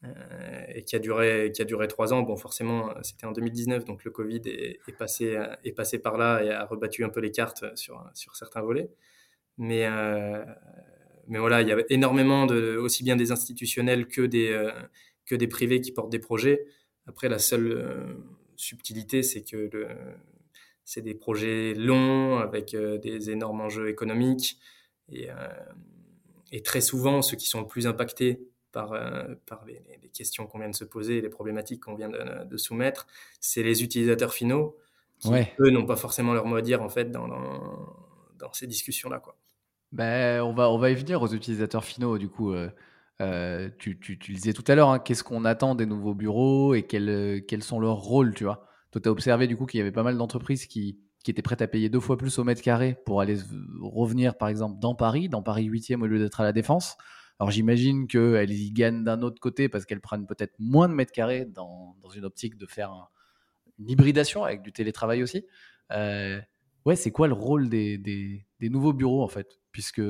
[0.04, 2.24] Euh, et qui a duré qui a duré trois ans.
[2.24, 6.50] Bon, forcément, c'était en 2019, donc le Covid est, passé est passé par là et
[6.50, 8.90] a rebattu un peu les cartes sur sur certains volets.
[9.58, 10.44] Mais euh,
[11.28, 14.72] mais voilà, il y avait énormément de aussi bien des institutionnels que des euh,
[15.26, 16.66] que des privés qui portent des projets.
[17.08, 18.18] Après, la seule
[18.56, 19.88] subtilité, c'est que le,
[20.84, 24.60] c'est des projets longs avec euh, des énormes enjeux économiques.
[25.10, 25.36] Et, euh,
[26.52, 30.48] et, très souvent, ceux qui sont le plus impactés par, euh, par les, les, questions
[30.48, 33.08] qu'on vient de se poser, les problématiques qu'on vient de, de soumettre,
[33.40, 34.78] c'est les utilisateurs finaux
[35.20, 35.54] qui, ouais.
[35.60, 37.96] eux, n'ont pas forcément leur mot à dire en fait dans, dans,
[38.40, 39.20] dans ces discussions-là.
[39.20, 39.36] Quoi.
[39.92, 42.54] Ben, on, va, on va y venir aux utilisateurs finaux, du coup.
[43.22, 46.16] Euh, tu, tu, tu, le disais tout à l'heure, hein, qu'est-ce qu'on attend des nouveaux
[46.16, 48.66] bureaux et quels, quels sont leurs rôles, tu vois?
[48.92, 51.42] Toi, tu as observé du coup qu'il y avait pas mal d'entreprises qui, qui étaient
[51.42, 53.38] prêtes à payer deux fois plus au mètre carré pour aller
[53.80, 56.98] revenir, par exemple, dans Paris, dans Paris 8e au lieu d'être à la Défense.
[57.42, 61.12] Alors j'imagine qu'elles y gagnent d'un autre côté parce qu'elles prennent peut-être moins de mètres
[61.12, 63.08] carrés dans, dans une optique de faire un,
[63.80, 65.48] une hybridation avec du télétravail aussi.
[65.92, 66.40] Euh,
[66.86, 69.60] ouais, c'est quoi le rôle des, des, nouveaux bureaux en fait?
[69.72, 70.04] Puisque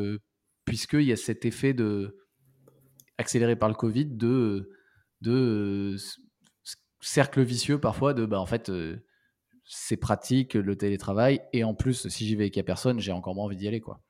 [0.66, 2.18] puisqu'il y a cet effet de
[3.18, 4.70] accéléré par le Covid de,
[5.22, 5.96] de
[7.00, 9.06] cercle vicieux parfois de bah en fait euh,
[9.64, 13.36] c'est pratique le télétravail et en plus si j'y vais n'y a personne j'ai encore
[13.36, 14.02] moins envie d'y aller quoi.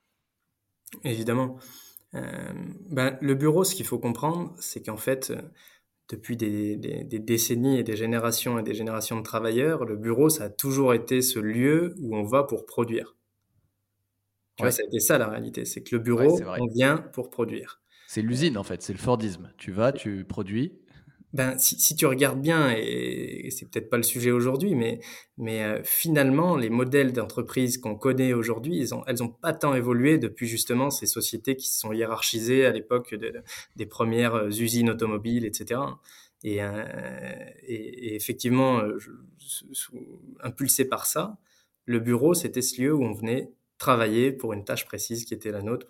[1.03, 1.57] Évidemment.
[1.59, 5.41] euh, ben, le bureau ce qu'il faut comprendre c'est qu'en fait euh,
[6.09, 10.29] depuis des, des, des, décennies et des générations et des générations de travailleurs le bureau
[10.29, 13.15] ça a toujours été ce lieu où on va pour produire.
[14.57, 14.69] Tu ouais.
[14.69, 17.29] vois ça a été ça la réalité c'est que le bureau ouais, on vient pour
[17.29, 17.81] produire.
[18.07, 19.53] C'est l'usine en fait c'est le Fordisme.
[19.57, 20.80] Tu vas tu produis
[21.33, 24.99] ben, si, si, tu regardes bien, et, et c'est peut-être pas le sujet aujourd'hui, mais,
[25.37, 30.17] mais euh, finalement, les modèles d'entreprise qu'on connaît aujourd'hui, ont, elles ont pas tant évolué
[30.17, 33.43] depuis justement ces sociétés qui se sont hiérarchisées à l'époque de, de,
[33.77, 35.79] des premières euh, usines automobiles, etc.
[36.43, 36.83] Et, euh,
[37.63, 38.97] et, et effectivement, euh,
[40.41, 41.37] impulsé par ça,
[41.85, 45.51] le bureau, c'était ce lieu où on venait travailler pour une tâche précise qui était
[45.51, 45.87] la nôtre.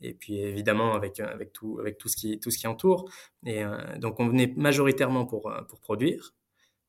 [0.00, 3.10] Et puis évidemment avec avec tout avec tout ce qui tout ce qui entoure.
[3.44, 6.34] Et euh, donc on venait majoritairement pour euh, pour produire.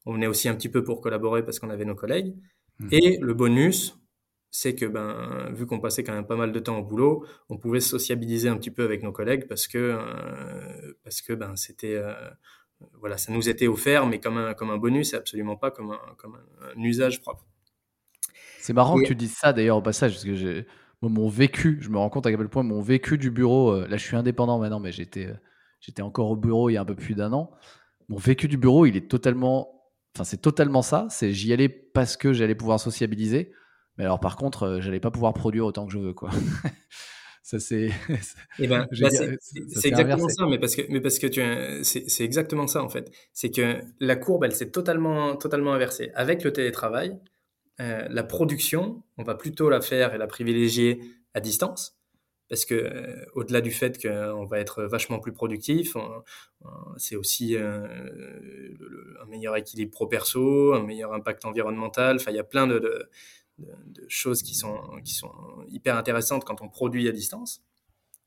[0.06, 2.36] On venait aussi un petit peu pour collaborer parce qu'on avait nos collègues.
[2.80, 2.88] Mmh.
[2.92, 3.98] et le bonus
[4.52, 7.58] c'est que ben vu qu'on passait quand même pas mal de temps au boulot on
[7.58, 11.96] pouvait sociabiliser un petit peu avec nos collègues parce que euh, parce que ben c'était
[11.96, 12.14] euh,
[12.94, 15.92] voilà ça nous était offert mais comme un comme un bonus et absolument pas comme
[15.92, 17.46] un comme un, un usage propre.
[18.60, 20.66] C'est marrant que tu dises ça d'ailleurs au passage parce que j'ai
[21.02, 23.88] moi, mon vécu, je me rends compte à quel point mon vécu du bureau, euh,
[23.88, 25.36] là je suis indépendant maintenant, mais j'étais, euh,
[25.80, 27.52] j'étais encore au bureau il y a un peu plus d'un an.
[28.10, 29.84] Mon vécu du bureau, il est totalement,
[30.16, 31.08] enfin c'est totalement ça.
[31.10, 33.52] C'est j'y allais parce que j'allais pouvoir sociabiliser,
[33.98, 36.32] mais alors par contre, euh, j'allais pas pouvoir produire autant que je veux, quoi.
[37.44, 37.92] ça c'est.
[38.58, 40.36] Eh ben, bah, c'est exactement inversé.
[40.36, 41.42] ça, mais parce que, mais parce que tu,
[41.84, 43.12] c'est exactement ça en fait.
[43.34, 47.20] C'est que la courbe, elle s'est totalement, totalement inversée avec le télétravail
[47.80, 51.00] euh, la production, on va plutôt la faire et la privilégier
[51.34, 51.98] à distance,
[52.50, 55.96] parce que euh, au-delà du fait qu'on va être vachement plus productif,
[56.98, 57.88] c'est aussi euh,
[59.22, 62.16] un meilleur équilibre pro-perso, un meilleur impact environnemental.
[62.16, 63.10] Enfin, il y a plein de,
[64.08, 64.80] choses qui sont
[65.70, 67.64] hyper intéressantes quand on produit à distance.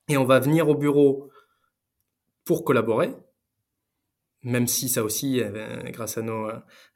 [0.08, 1.30] Et on va venir au bureau
[2.44, 3.14] pour collaborer,
[4.42, 6.48] même si ça aussi, euh, grâce à nos,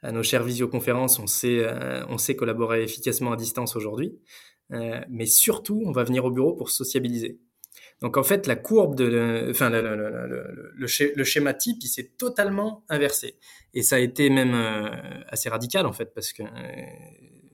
[0.03, 4.19] à nos chères visioconférences, on sait, euh, on sait collaborer efficacement à distance aujourd'hui.
[4.73, 7.39] Euh, mais surtout, on va venir au bureau pour sociabiliser.
[8.01, 9.95] Donc en fait, la courbe de, enfin le, le,
[10.77, 13.39] le, le, schéma type, il s'est totalement inversé.
[13.75, 14.55] Et ça a été même
[15.29, 16.43] assez radical en fait, parce que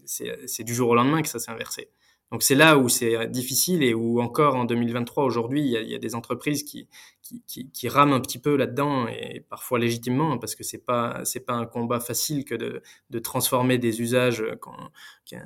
[0.07, 1.90] c'est du jour au lendemain que ça s'est inversé.
[2.33, 5.98] Donc c'est là où c'est difficile et où encore en 2023 aujourd'hui il, y a,
[5.98, 6.88] des entreprises qui,
[7.30, 11.40] qui, qui, qui un petit peu là-dedans et parfois légitimement parce que c'est pas c'est
[11.40, 14.44] pas un combat facile que de, de transformer des usages
[15.24, 15.36] qui,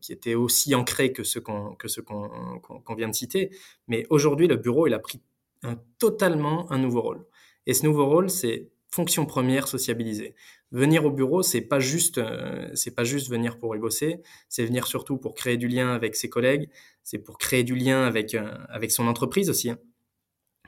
[0.00, 3.50] qui étaient aussi ancrés que ceux qu'on que ceux qu'on qu'on vient de citer.
[3.88, 5.20] Mais aujourd'hui le bureau il a pris
[5.62, 7.26] un, totalement un nouveau rôle
[7.66, 10.36] et ce nouveau rôle c'est fonction première, sociabiliser.
[10.70, 14.64] Venir au bureau, c'est pas juste, euh, c'est pas juste venir pour y bosser, c'est
[14.64, 16.68] venir surtout pour créer du lien avec ses collègues,
[17.02, 19.70] c'est pour créer du lien avec euh, avec son entreprise aussi.
[19.70, 19.78] Hein.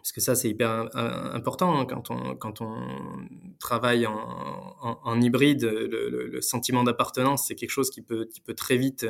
[0.07, 0.89] Parce que ça, c'est hyper
[1.35, 2.77] important hein, quand on quand on
[3.59, 5.65] travaille en, hybride.
[5.65, 9.05] Le, sentiment d'appartenance, c'est quelque chose qui peut qui peut très vite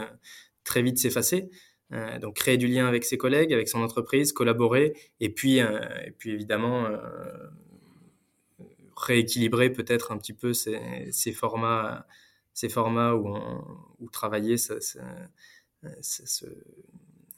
[0.65, 1.51] très vite s'effacer.
[1.93, 5.81] Euh, donc créer du lien avec ses collègues, avec son entreprise, collaborer, et puis, euh,
[6.05, 6.99] et puis évidemment euh,
[8.97, 12.07] rééquilibrer peut-être un petit peu ces, formats,
[12.55, 13.37] ces formats où,
[14.01, 14.57] où travailler,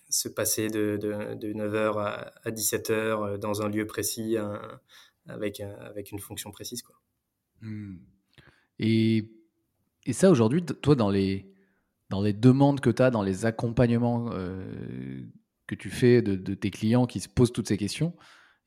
[0.09, 4.37] se, passer de, de, de 9h à, à 17h dans un lieu précis
[5.27, 6.83] avec, avec une fonction précise.
[6.83, 6.97] Quoi.
[7.61, 7.97] Hmm.
[8.79, 9.31] Et,
[10.07, 11.53] et ça, aujourd'hui, toi, dans les,
[12.09, 15.23] dans les demandes que tu as, dans les accompagnements euh,
[15.67, 18.15] que tu fais de, tes clients qui se posent toutes ces questions,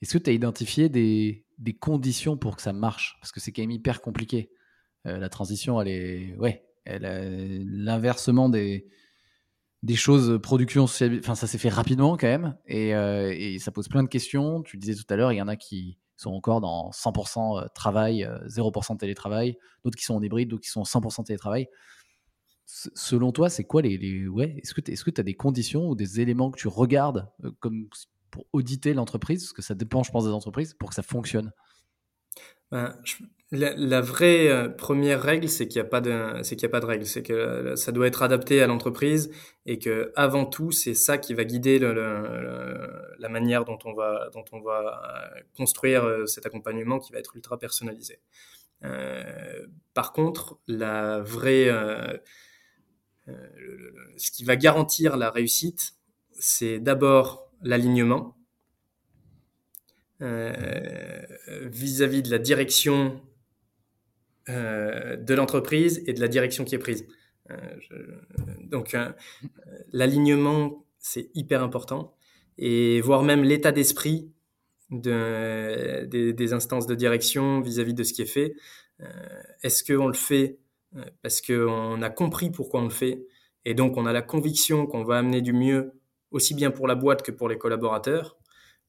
[0.01, 1.45] est-ce que tu as identifié des,
[1.79, 3.17] conditions pour que ça marche?
[3.19, 4.51] Parce que c'est quand même hyper compliqué.
[5.07, 6.35] Euh, la transition, elle est.
[6.37, 8.87] Ouais, l'inversement des,
[9.83, 12.57] des choses, production, enfin, ça s'est fait rapidement quand même.
[12.67, 14.61] Et, euh, ça pose plein de questions.
[14.61, 18.29] Tu disais tout à l'heure, il y en a qui sont encore dans 100% travail,
[18.47, 21.67] 0% télétravail, d'autres qui sont en hybride, d'autres qui sont en 100% télétravail
[22.95, 26.51] selon toi, c'est quoi les, ouais Est-ce que tu as des conditions ou des éléments
[26.51, 27.87] que tu regardes euh, comme
[28.29, 29.43] pour auditer l'entreprise?
[29.43, 31.51] Parce que ça dépend, je pense, des entreprises pour que ça fonctionne.
[32.71, 32.97] Ben,
[33.51, 36.79] la, vraie euh, première règle, c'est qu'il n'y a pas de, c'est qu'il a pas
[36.79, 39.31] de règle, c'est que euh, ça doit être adapté à l'entreprise
[39.65, 44.45] et que avant tout, c'est ça qui va guider la manière dont on va, dont
[44.51, 48.19] on va construire cet accompagnement qui va être ultra personnalisé.
[49.93, 51.69] par contre, la vraie
[53.27, 53.33] euh,
[54.17, 55.93] ce qui va garantir la réussite,
[56.31, 58.35] c'est d'abord l'alignement
[60.21, 61.21] euh,
[61.63, 63.21] vis-à-vis de la direction
[64.49, 67.05] euh, de l'entreprise et de la direction qui est prise.
[68.63, 68.95] donc
[69.91, 72.15] l'alignement, c'est hyper important,
[72.57, 74.31] et voire même l'état d'esprit
[74.89, 78.55] de, des, instances de direction vis-à-vis -vis de ce qui est fait.
[79.63, 80.59] Est-ce qu'on le fait
[81.21, 83.25] parce qu'on a compris pourquoi on le fait,
[83.65, 85.93] et donc on a la conviction qu'on va amener du mieux
[86.31, 88.37] aussi bien pour la boîte que pour les collaborateurs,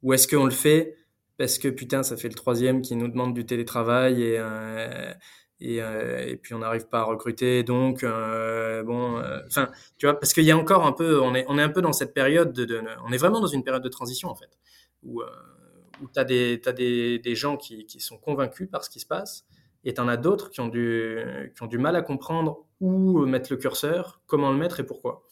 [0.02, 0.96] ou est-ce qu'on le fait
[1.38, 5.12] parce que putain ça fait le troisième qui nous demande du télétravail et euh,
[5.62, 10.18] et, euh, et, puis on n'arrive pas à recruter donc euh, bon enfin tu vois
[10.18, 12.14] parce qu'il y a encore un peu on est on est un peu dans cette
[12.14, 14.58] période de, on est vraiment dans une période de transition en fait
[15.02, 15.22] où
[16.02, 19.00] où tu as des t'as des, des gens qui, qui sont convaincus par ce qui
[19.00, 19.46] se passe
[19.84, 21.18] et tu en as d'autres qui, ont du,
[21.56, 25.24] qui ont du mal à comprendre où mettre le curseur, comment le mettre et pourquoi.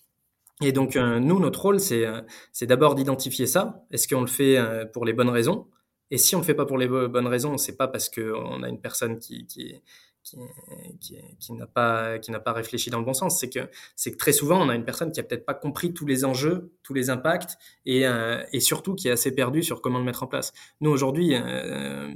[0.63, 2.21] Et donc, euh, nous, notre rôle, c'est, euh,
[2.63, 3.85] d'abord d'identifier ça.
[3.91, 5.69] Est-ce qu'on le fait euh, pour les bonnes raisons?
[6.11, 8.63] Et si on ne le fait pas pour les bonnes raisons, c'est pas parce qu'on
[8.63, 9.81] a une personne qui,
[10.23, 13.39] qui, n'a pas qui n'a pas réfléchi dans le bon sens.
[13.39, 16.07] C'est que c'est très souvent on a une personne qui a peut-être pas compris tous
[16.07, 17.57] les enjeux, tous les impacts
[17.87, 20.53] et euh, et surtout qui est assez perdu sur comment le mettre en place.
[20.81, 22.13] Nous aujourd'hui, euh,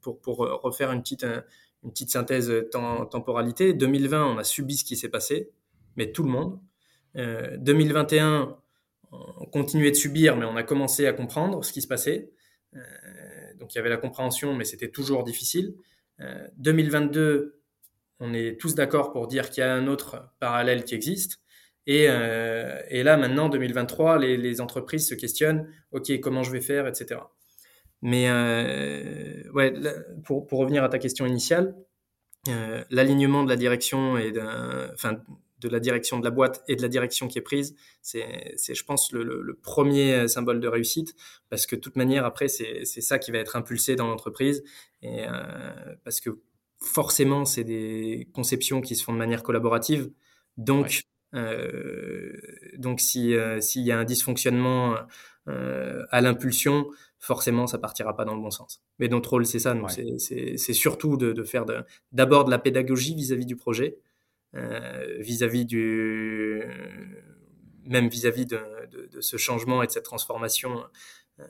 [0.00, 1.26] pour pour refaire une petite
[1.84, 5.50] une petite synthèse temporalité, 2020 on a subi ce qui s'est passé,
[5.96, 6.60] mais tout le monde.
[7.16, 8.56] Euh, 2021
[9.10, 12.30] on continuait de subir, mais on a commencé à comprendre ce qui se passait.
[12.74, 12.80] Euh,
[13.58, 15.74] donc il y avait la compréhension, mais c'était toujours difficile.
[16.56, 17.60] 2022, euh,
[18.20, 21.40] on est tous d'accord pour dire qu'il y a un autre parallèle qui existe.
[21.86, 27.20] Et, euh, là, maintenant, 2023, les, entreprises se questionnent, OK, comment je vais faire, etc.
[28.02, 29.72] Mais euh, ouais,
[30.24, 31.74] pour, revenir à ta question initiale,
[32.90, 34.32] l'alignement de la direction et
[34.94, 35.20] enfin,
[35.60, 38.24] de la direction de la boîte et de la direction qui est prise, c'est,
[38.56, 41.14] je pense, le, le, le, premier symbole de réussite,
[41.50, 44.62] parce que de toute manière, après, c'est ça qui va être impulsé dans l'entreprise,
[45.02, 45.32] et euh,
[46.04, 46.40] parce que
[46.80, 50.10] forcément, c'est des conceptions qui se font de manière collaborative,
[50.56, 51.02] donc
[51.34, 52.32] euh,
[52.78, 54.96] donc si euh, s'il y a un dysfonctionnement
[55.48, 58.82] euh, à l'impulsion, forcément, ça partira pas dans le bon sens.
[58.98, 61.64] Mais notre rôle, c'est ça, c'est surtout de, de faire
[62.12, 63.98] d'abord de, la pédagogie vis-à-vis -vis du projet,
[64.54, 66.62] euh, vis-à-vis du
[67.84, 68.58] même vis-à-vis de,
[69.20, 70.84] ce changement et de cette transformation
[71.38, 71.44] euh,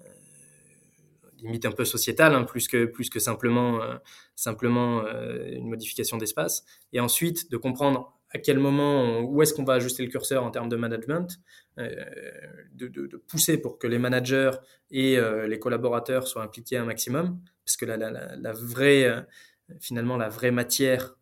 [1.39, 3.97] limite un peu sociétale hein, plus que plus que simplement euh,
[4.35, 6.65] simplement une modification d'espace.
[6.93, 10.51] Et ensuite de comprendre à quel moment, où est-ce qu'on va ajuster le curseur en
[10.51, 11.41] termes de management,
[11.79, 14.51] de, pousser pour que les managers
[14.91, 19.27] et les collaborateurs soient impliqués un maximum, parce que la vraie,
[19.81, 21.18] finalement, la vraie matière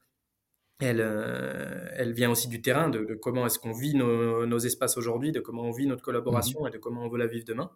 [0.79, 4.59] elle, euh, elle vient aussi du terrain, de, de comment est-ce qu'on vit nos, nos
[4.59, 7.27] espaces aujourd'hui, de comment on vit notre collaboration mmh et de comment on veut la
[7.27, 7.71] vivre demain.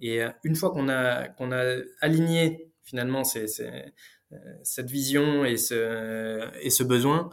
[0.00, 3.70] Et euh, une fois qu'on a, qu'on a aligné finalement ces, ces,
[4.64, 7.30] cette vision et ce, et ce besoin,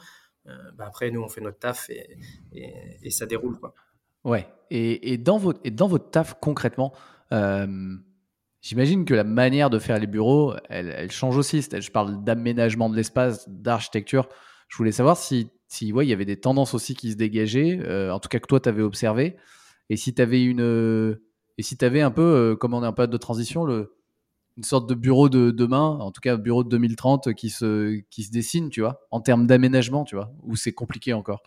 [0.76, 2.18] bah, après, nous, on fait notre taf et,
[2.52, 3.60] et, ça déroule.
[3.60, 3.76] Quoi.
[4.24, 4.48] Ouais.
[4.72, 6.92] Et, et, dans votre, et dans votre taf, concrètement,
[8.62, 11.62] j'imagine que la manière de faire les bureaux, elle, elle change aussi.
[11.62, 14.28] Je parle d'aménagement de l'espace, d'architecture.
[14.70, 17.80] Je voulais savoir si, si ouais, il y avait des tendances aussi qui se dégageaient,
[18.12, 19.36] en tout cas que toi, tu avais observé.
[19.90, 21.20] Et si tu avais une.
[21.58, 23.94] Et si tu avais un peu, comme on est en période de transition, le,
[24.60, 28.24] une sorte de bureau de demain, en tout cas bureau de 2030 qui se, qui
[28.24, 31.42] se dessine, tu vois, en termes d'aménagement, tu vois, ou c'est compliqué encore?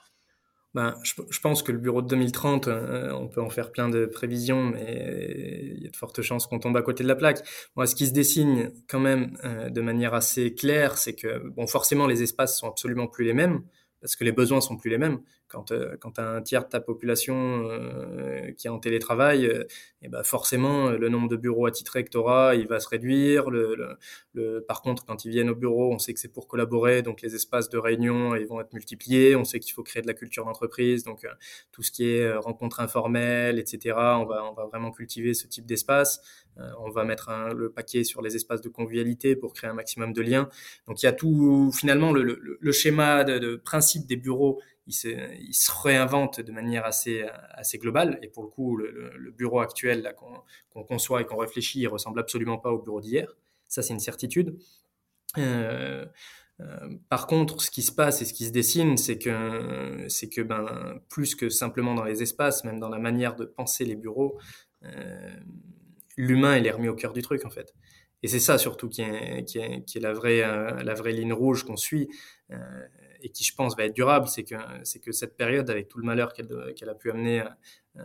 [0.74, 3.90] Ben, je, je, pense que le bureau de 2030, euh, on peut en faire plein
[3.90, 7.14] de prévisions, mais il y a de fortes chances qu'on tombe à côté de la
[7.14, 7.42] plaque.
[7.76, 11.66] Moi, ce qui se dessine quand même euh, de manière assez claire, c'est que, bon,
[11.66, 13.62] forcément, les espaces sont absolument plus les mêmes,
[14.00, 15.20] parce que les besoins sont plus les mêmes
[15.52, 19.64] quand, euh, tu as un tiers de ta population euh, qui est en télétravail, euh,
[20.00, 23.46] et ben forcément, le nombre de bureaux attitrés que tu auras, il va se réduire.
[24.66, 27.34] Par contre, quand ils viennent au bureau, on sait que c'est pour collaborer, donc les
[27.34, 29.36] espaces de réunion, ils vont être multipliés.
[29.36, 31.26] On sait qu'il faut créer de la culture d'entreprise, donc
[31.70, 36.20] tout ce qui est rencontres informelles, etc., on va, vraiment cultiver ce type d'espace.
[36.80, 40.22] on va mettre le paquet sur les espaces de convivialité pour créer un maximum de
[40.22, 40.48] liens.
[40.88, 46.40] Donc il y a tout, finalement, le, schéma de principe des bureaux il se, réinvente
[46.40, 48.18] de manière assez, assez globale.
[48.22, 50.14] Et pour le coup, le, bureau actuel
[50.70, 53.36] qu'on, conçoit et qu'on réfléchit, il ressemble absolument pas au bureau d'hier.
[53.68, 54.58] Ça, c'est une certitude.
[55.38, 56.04] Euh,
[56.60, 60.28] euh, par contre, ce qui se passe et ce qui se dessine, c'est que, c'est
[60.28, 63.96] que ben, plus que simplement dans les espaces, même dans la manière de penser les
[63.96, 64.38] bureaux,
[64.84, 65.30] euh,
[66.16, 67.74] l'humain il est remis au cœur du truc en fait.
[68.22, 71.32] Et c'est ça surtout qui est, qui est, qui est la, vraie, la vraie ligne
[71.32, 72.08] rouge qu'on suit
[73.22, 75.98] et qui, je pense, va être durable, c'est que, c'est que cette période, avec tout
[75.98, 77.44] le malheur qu'elle, a pu amener,
[77.96, 78.02] euh,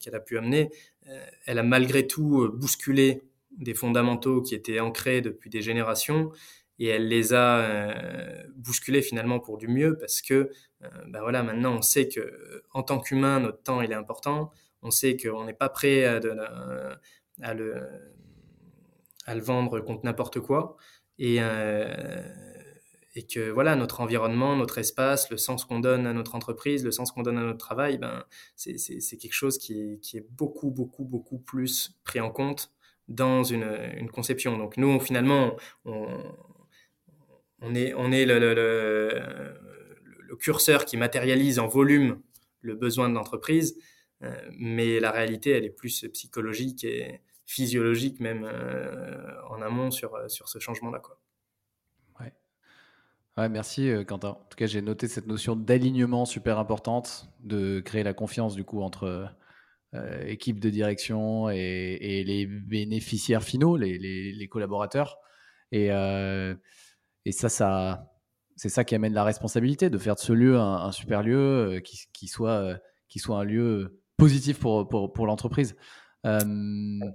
[0.00, 0.70] qu'elle a pu amener,
[1.08, 3.22] euh, elle a malgré tout bousculé
[3.56, 6.30] des fondamentaux qui étaient ancrés depuis des générations
[6.78, 10.50] et elle les a euh, bousculés finalement pour du mieux parce que
[11.06, 14.52] ben voilà maintenant on sait que en tant qu'humain notre temps il est important.
[14.82, 17.80] On sait qu'on n'est pas prêt à le
[19.40, 20.76] vendre contre n'importe quoi.
[21.18, 21.40] Et,
[23.16, 26.92] et que voilà notre environnement, notre espace, le sens qu'on donne à notre entreprise, le
[26.92, 28.24] sens qu'on donne à notre travail, ben
[28.56, 32.72] c'est quelque chose qui est, qui est, beaucoup beaucoup beaucoup plus pris en compte
[33.08, 34.58] dans une, une conception.
[34.58, 36.06] Donc nous finalement on,
[37.62, 38.54] on est on est le, le,
[40.18, 42.20] le, curseur qui matérialise en volume
[42.60, 43.78] le besoin de l'entreprise,
[44.22, 50.30] euh, mais la réalité elle est plus psychologique et physiologique même euh, en amont sur
[50.30, 51.18] sur ce changement là quoi.
[53.38, 54.30] Ouais, merci euh, Quentin.
[54.30, 58.64] En tout cas, j'ai noté cette notion d'alignement super importante, de créer la confiance du
[58.64, 59.28] coup entre
[59.94, 65.18] euh, équipe de direction et, les bénéficiaires finaux, les, collaborateurs.
[65.70, 66.54] Et, euh,
[67.26, 68.10] et ça, ça
[68.56, 72.28] c'est ça qui amène la responsabilité de faire de ce lieu un, super lieu qui,
[72.28, 75.76] soit, qui soit un lieu positif pour, pour, pour l'entreprise.
[76.26, 76.40] Euh,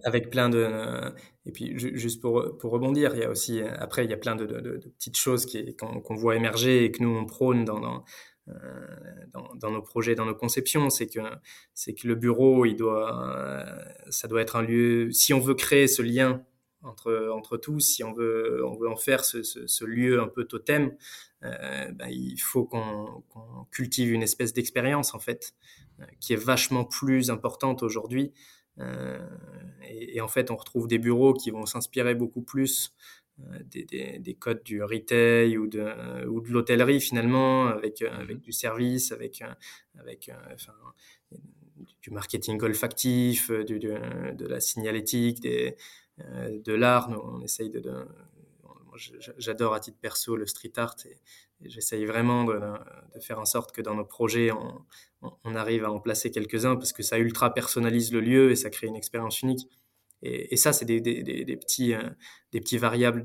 [0.03, 1.13] Avec plein de
[1.45, 4.35] et puis juste pour, pour rebondir, il y a aussi après il y a plein
[4.35, 5.47] de, de, petites choses
[5.77, 8.03] qu'on voit émerger et que nous on prône dans, dans
[8.49, 13.65] euh, nos projets, dans nos conceptions, c'est que que le bureau, il doit,
[14.09, 15.11] ça doit être un lieu.
[15.11, 16.43] Si on veut créer ce lien
[16.83, 20.45] entre entre tous, si on veut on veut en faire ce, ce, lieu un peu
[20.45, 20.95] totem,
[21.43, 23.23] euh, ben, il faut qu'on
[23.71, 25.53] cultive une espèce d'expérience en fait,
[25.99, 28.33] euh, qui est vachement plus importante aujourd'hui
[28.79, 29.19] euh,
[29.83, 32.93] et, en fait, on retrouve des bureaux qui vont s'inspirer beaucoup plus
[33.39, 38.11] euh, des, des, des, codes du retail ou de, ou de l'hôtellerie finalement, avec, euh,
[38.11, 39.43] avec du service, avec,
[39.99, 40.73] avec enfin,
[42.01, 45.75] du marketing olfactif, du, de la signalétique, des,
[46.17, 47.09] de l'art.
[47.09, 48.05] On essaye de, de
[49.37, 51.17] j'adore à titre perso le street art et,
[51.65, 52.59] j'essaye vraiment de,
[53.21, 54.51] faire en sorte que dans nos projets,
[55.21, 58.69] on, arrive à en placer quelques-uns parce que ça ultra personnalise le lieu et ça
[58.69, 59.67] crée une expérience unique.
[60.23, 61.01] Et, ça, c'est des,
[61.57, 62.09] petits, euh,
[62.51, 63.23] des petits variables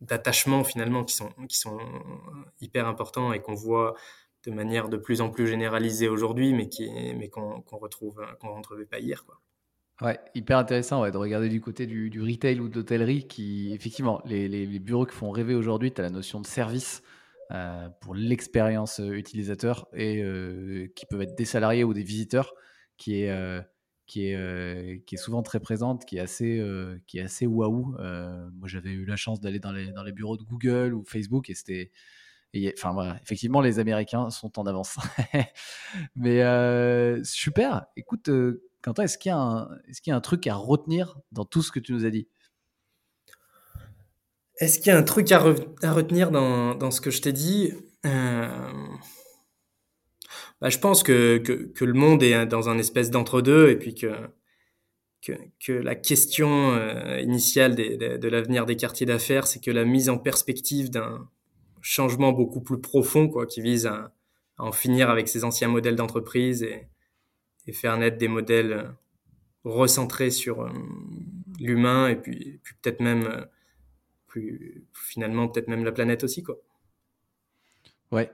[0.00, 1.78] d'attachement finalement qui sont, qui sont
[2.60, 3.94] hyper importants et qu'on voit
[4.44, 8.54] de manière de plus en plus généralisée aujourd'hui, mais qui mais qu'on qu'on retrouve qu'on
[8.56, 9.24] retrouvait pas hier.
[10.02, 13.72] Ouais, hyper intéressant ouais, de regarder du côté du, du retail ou de l'hôtellerie qui,
[13.72, 17.02] effectivement, les, les, bureaux qui font rêver aujourd'hui, tu as la notion de service
[17.52, 22.52] euh, pour l'expérience euh, utilisateur et euh, qui peuvent être des salariés ou des visiteurs,
[22.96, 23.64] qui est,
[24.06, 26.64] qui est, qui est souvent très présente, qui est assez,
[27.06, 27.96] qui est assez waouh.
[27.98, 31.48] moi, j'avais eu la chance d'aller dans les, dans les bureaux de Google ou Facebook
[31.50, 31.90] et c'était.
[32.76, 34.98] enfin voilà, effectivement, les Américains sont en avance.
[36.16, 36.42] Mais
[37.24, 37.86] super.
[37.96, 38.30] Écoute,
[38.82, 42.04] Quentin, est-ce qu'il y, a un truc à retenir dans tout ce que tu nous
[42.04, 42.28] as dit?
[44.58, 47.72] Est-ce qu'il y a un truc à, retenir dans, ce que je t'ai dit?
[48.04, 48.48] Euh...
[50.60, 51.42] bah, Je pense que,
[51.80, 54.10] le monde est dans un espèce d'entre-deux et puis que,
[55.68, 60.90] la question euh, initiale de l'avenir des quartiers d'affaires, c'est que la mise en perspective
[60.90, 61.28] d'un
[61.80, 64.12] changement beaucoup plus profond quoi, qui vise à,
[64.58, 66.88] à en finir avec ces anciens modèles d'entreprise et,
[67.66, 68.90] et, faire naître des modèles
[69.64, 70.70] recentrés sur euh,
[71.60, 76.58] l'humain et puis, puis peut-être même euh, finalement peut-être même la planète aussi quoi.
[78.10, 78.30] Ouais.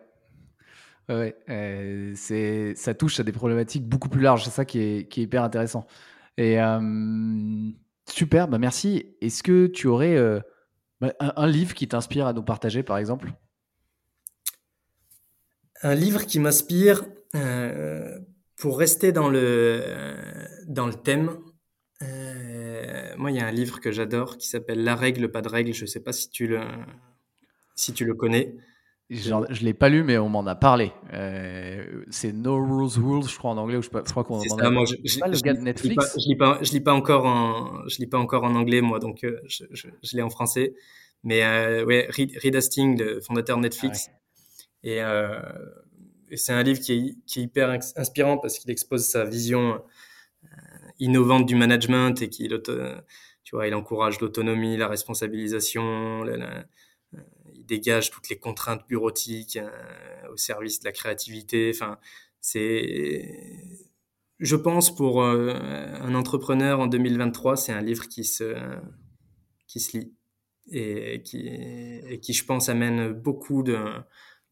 [1.08, 5.08] Ouais, euh, c'est ça touche à des problématiques beaucoup plus larges, c'est ça qui est,
[5.08, 5.86] qui est, hyper intéressant.
[6.36, 7.70] Et euh,
[8.06, 9.16] super, bah merci.
[9.22, 10.38] Est-ce que tu aurais euh,
[11.00, 13.32] bah, un, un, livre qui t'inspire à nous partager, par exemple?
[15.82, 18.18] Un livre qui m'inspire, euh,
[18.58, 19.82] pour rester dans le,
[20.66, 21.38] dans le thème,
[23.18, 25.74] moi, il y a un livre que j'adore qui s'appelle La règle, pas de règle.
[25.74, 26.60] Je ne sais pas si tu le,
[27.74, 28.54] si tu le connais.
[29.10, 30.92] Je ne l'ai pas lu, mais on m'en a parlé.
[31.14, 33.76] Euh, c'est No Rules Rules, je crois en anglais.
[33.76, 34.70] Ou je, je crois qu'on en a.
[34.70, 36.14] Moi, je, je, pas le gars de Netflix.
[36.18, 38.98] Je lis pas, je lis pas encore en, je lis pas encore en anglais moi,
[38.98, 40.74] donc euh, je, je, l'ai en français.
[41.24, 44.12] Mais euh, ouais, Reed, Reed, Hastings, le fondateur de Netflix, ah
[44.84, 45.00] ouais.
[45.00, 45.87] euh, et
[46.34, 49.82] c'est un livre qui est, qui est hyper inspirant parce qu'il expose sa vision
[50.98, 56.64] innovante du management et qui tu vois il encourage l'autonomie la responsabilisation la,
[57.54, 59.70] il dégage toutes les contraintes bureautiques euh,
[60.32, 61.70] au service de la créativité.
[61.74, 61.98] Enfin
[62.40, 63.88] c'est
[64.38, 65.54] je pense pour euh,
[66.00, 68.54] un entrepreneur en 2023 c'est un livre qui se
[69.66, 70.14] qui se lit
[70.70, 73.78] et qui et qui je pense amène beaucoup de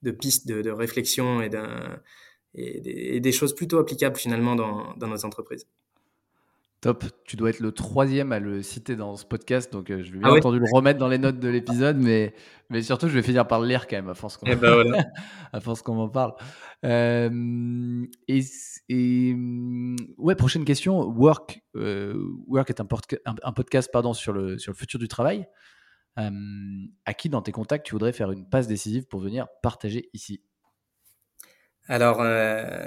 [0.02, 1.50] de pistes de, de réflexion et,
[2.54, 5.66] et, des, et des choses plutôt applicables finalement dans, dans nos entreprises.
[6.82, 7.04] Top.
[7.24, 10.18] Tu dois être le troisième à le citer dans ce podcast, donc euh, je vais
[10.18, 10.38] bien ah ouais?
[10.38, 12.34] entendu le remettre dans les notes de l'épisode, mais,
[12.68, 14.74] mais surtout je vais finir par le lire quand même à force qu'on eh ben
[14.74, 15.04] voilà.
[15.84, 16.34] qu m'en parle.
[16.84, 18.40] Euh, et,
[18.90, 19.34] et,
[20.18, 21.00] ouais, prochaine question.
[21.00, 22.14] Work, euh,
[22.46, 22.86] Work est un,
[23.24, 25.48] un, un, podcast pardon sur le sur le futur du travail.
[26.16, 30.40] À qui dans tes contacts tu voudrais faire une passe décisive pour venir partager ici?
[31.88, 32.86] Alors euh,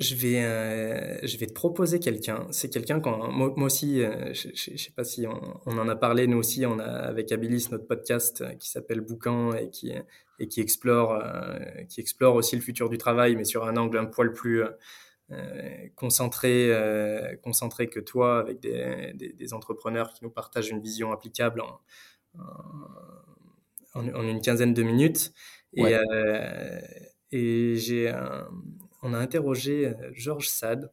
[0.00, 2.46] je vais, euh, je vais te proposer quelqu'un.
[2.50, 6.26] C'est quelqu'un quand moi, aussi, euh, je, je, sais pas si on, en a parlé.
[6.26, 9.92] Nous aussi, on a avec Abilis notre podcast qui s'appelle Boucan et qui
[10.40, 11.20] et qui explore,
[11.88, 14.62] qui explore aussi le futur du travail, mais sur un angle un poil plus
[15.94, 16.72] concentré,
[17.42, 21.80] concentré que toi, avec des, des, des, entrepreneurs qui nous partagent une vision applicable en,
[23.94, 25.32] en, en une quinzaine de minutes.
[25.76, 25.98] Ouais.
[27.30, 28.12] Et, et j'ai
[29.02, 30.90] on a interrogé euh, Georges Sade,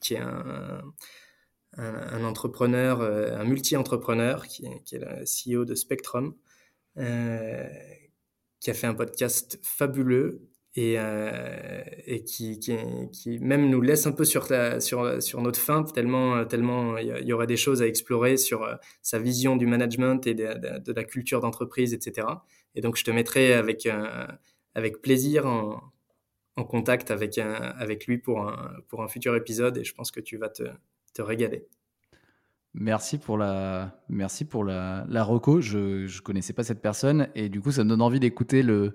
[0.00, 0.82] qui est un,
[1.76, 6.34] un, un entrepreneur, euh, un multi-entrepreneur, qui, qui, est le CEO de Spectrum,
[6.98, 7.68] euh,
[8.60, 12.76] qui a fait un podcast fabuleux et, euh, et qui, qui,
[13.12, 17.26] qui, même nous laisse un peu sur, la, sur, sur notre fin, tellement tellement il
[17.26, 18.68] y aurait des choses à explorer sur
[19.02, 22.26] sa vision du management et de, de, la culture d'entreprise, etc.
[22.74, 23.88] Et donc je te mettrai avec,
[24.74, 25.82] avec plaisir en,
[26.58, 30.10] en contact avec, un, avec lui pour un, pour un futur épisode et je pense
[30.10, 30.64] que tu vas te,
[31.14, 31.66] te régaler.
[32.74, 35.60] Merci pour la, merci pour la, la reco.
[35.60, 38.92] Je ne connaissais pas cette personne et du coup, ça me donne envie d'écouter le,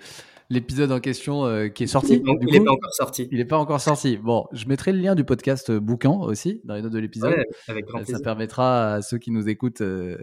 [0.49, 2.21] l'épisode en question euh, qui est sorti.
[2.41, 3.27] Il n'est pas encore sorti.
[3.31, 4.17] Il n'est pas encore sorti.
[4.17, 7.33] Bon, je mettrai le lien du podcast euh, Boucan aussi dans les notes de l'épisode.
[7.33, 9.81] Ouais, avec grand ça permettra à ceux qui nous écoutent.
[9.81, 10.17] Euh,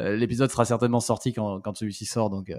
[0.00, 2.30] euh, l'épisode sera certainement sorti quand, quand celui-ci sort.
[2.30, 2.52] Donc,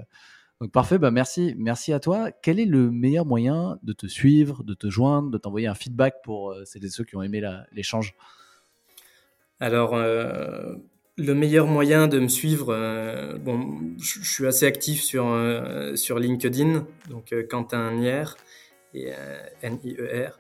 [0.61, 2.31] donc parfait, bah merci, merci à toi.
[2.31, 6.15] Quel est le meilleur moyen de te suivre, de te joindre, de t'envoyer un feedback
[6.21, 7.41] pour euh, celles et ceux qui ont aimé
[7.71, 8.13] l'échange?
[9.61, 10.75] Alors, euh,
[11.19, 16.17] le meilleur moyen de me suivre, euh, bon, je suis assez actif sur, euh, sur
[16.17, 18.23] LinkedIn, donc euh, Quentin Nier,
[18.93, 19.11] et
[19.61, 20.39] N-I-E-R.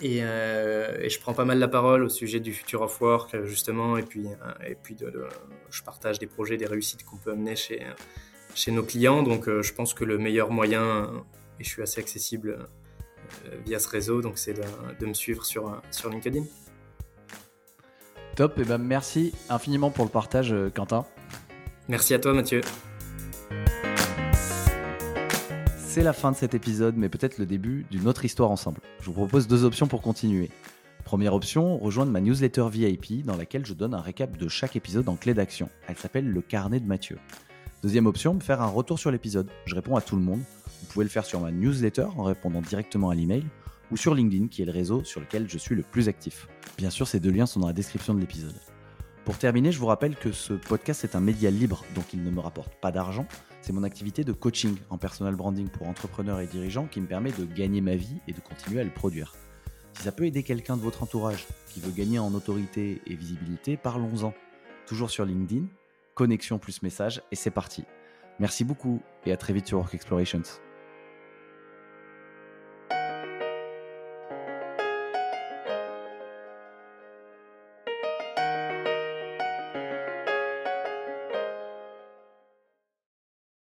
[0.00, 4.02] Et, je prends pas mal la parole au sujet du future of work, justement, et
[4.02, 4.26] puis,
[4.66, 4.96] et puis
[5.70, 7.82] je partage des projets, des réussites qu'on peut amener chez
[8.54, 9.22] chez nos clients.
[9.22, 11.10] Donc, je pense que le meilleur moyen,
[11.60, 12.68] et je suis assez accessible
[13.66, 14.62] via ce réseau, donc c'est de,
[14.98, 16.44] de, me suivre sur, sur LinkedIn.
[18.36, 21.06] Top, et ben merci infiniment pour le partage, euh, Quentin.
[21.88, 22.62] Merci à toi, Mathieu.
[25.78, 28.80] C'est la fin de cet épisode, mais peut-être le début d'une autre histoire ensemble.
[29.00, 30.50] Je vous propose deux options pour continuer.
[31.04, 35.08] Première option, rejoindre ma newsletter VIP dans laquelle je donne un récap de chaque épisode
[35.08, 35.68] en clé d'action.
[35.86, 37.18] Elle s'appelle Le Carnet de Mathieu.
[37.84, 39.48] Deuxième option, me faire un retour sur l'épisode.
[39.66, 40.40] Je réponds à tout le monde.
[40.80, 43.44] Vous pouvez le faire sur ma newsletter en répondant directement à l'email
[43.90, 46.48] ou sur LinkedIn qui est le réseau sur lequel je suis le plus actif.
[46.76, 48.54] Bien sûr, ces deux liens sont dans la description de l'épisode.
[49.24, 52.30] Pour terminer, je vous rappelle que ce podcast est un média libre, donc il ne
[52.30, 53.26] me rapporte pas d'argent.
[53.62, 57.32] C'est mon activité de coaching en personal branding pour entrepreneurs et dirigeants qui me permet
[57.32, 59.34] de gagner ma vie et de continuer à le produire.
[59.94, 63.78] Si ça peut aider quelqu'un de votre entourage qui veut gagner en autorité et visibilité,
[63.78, 64.34] parlons-en.
[64.86, 65.64] Toujours sur LinkedIn,
[66.14, 67.84] connexion plus message, et c'est parti.
[68.38, 70.42] Merci beaucoup et à très vite sur Work Explorations.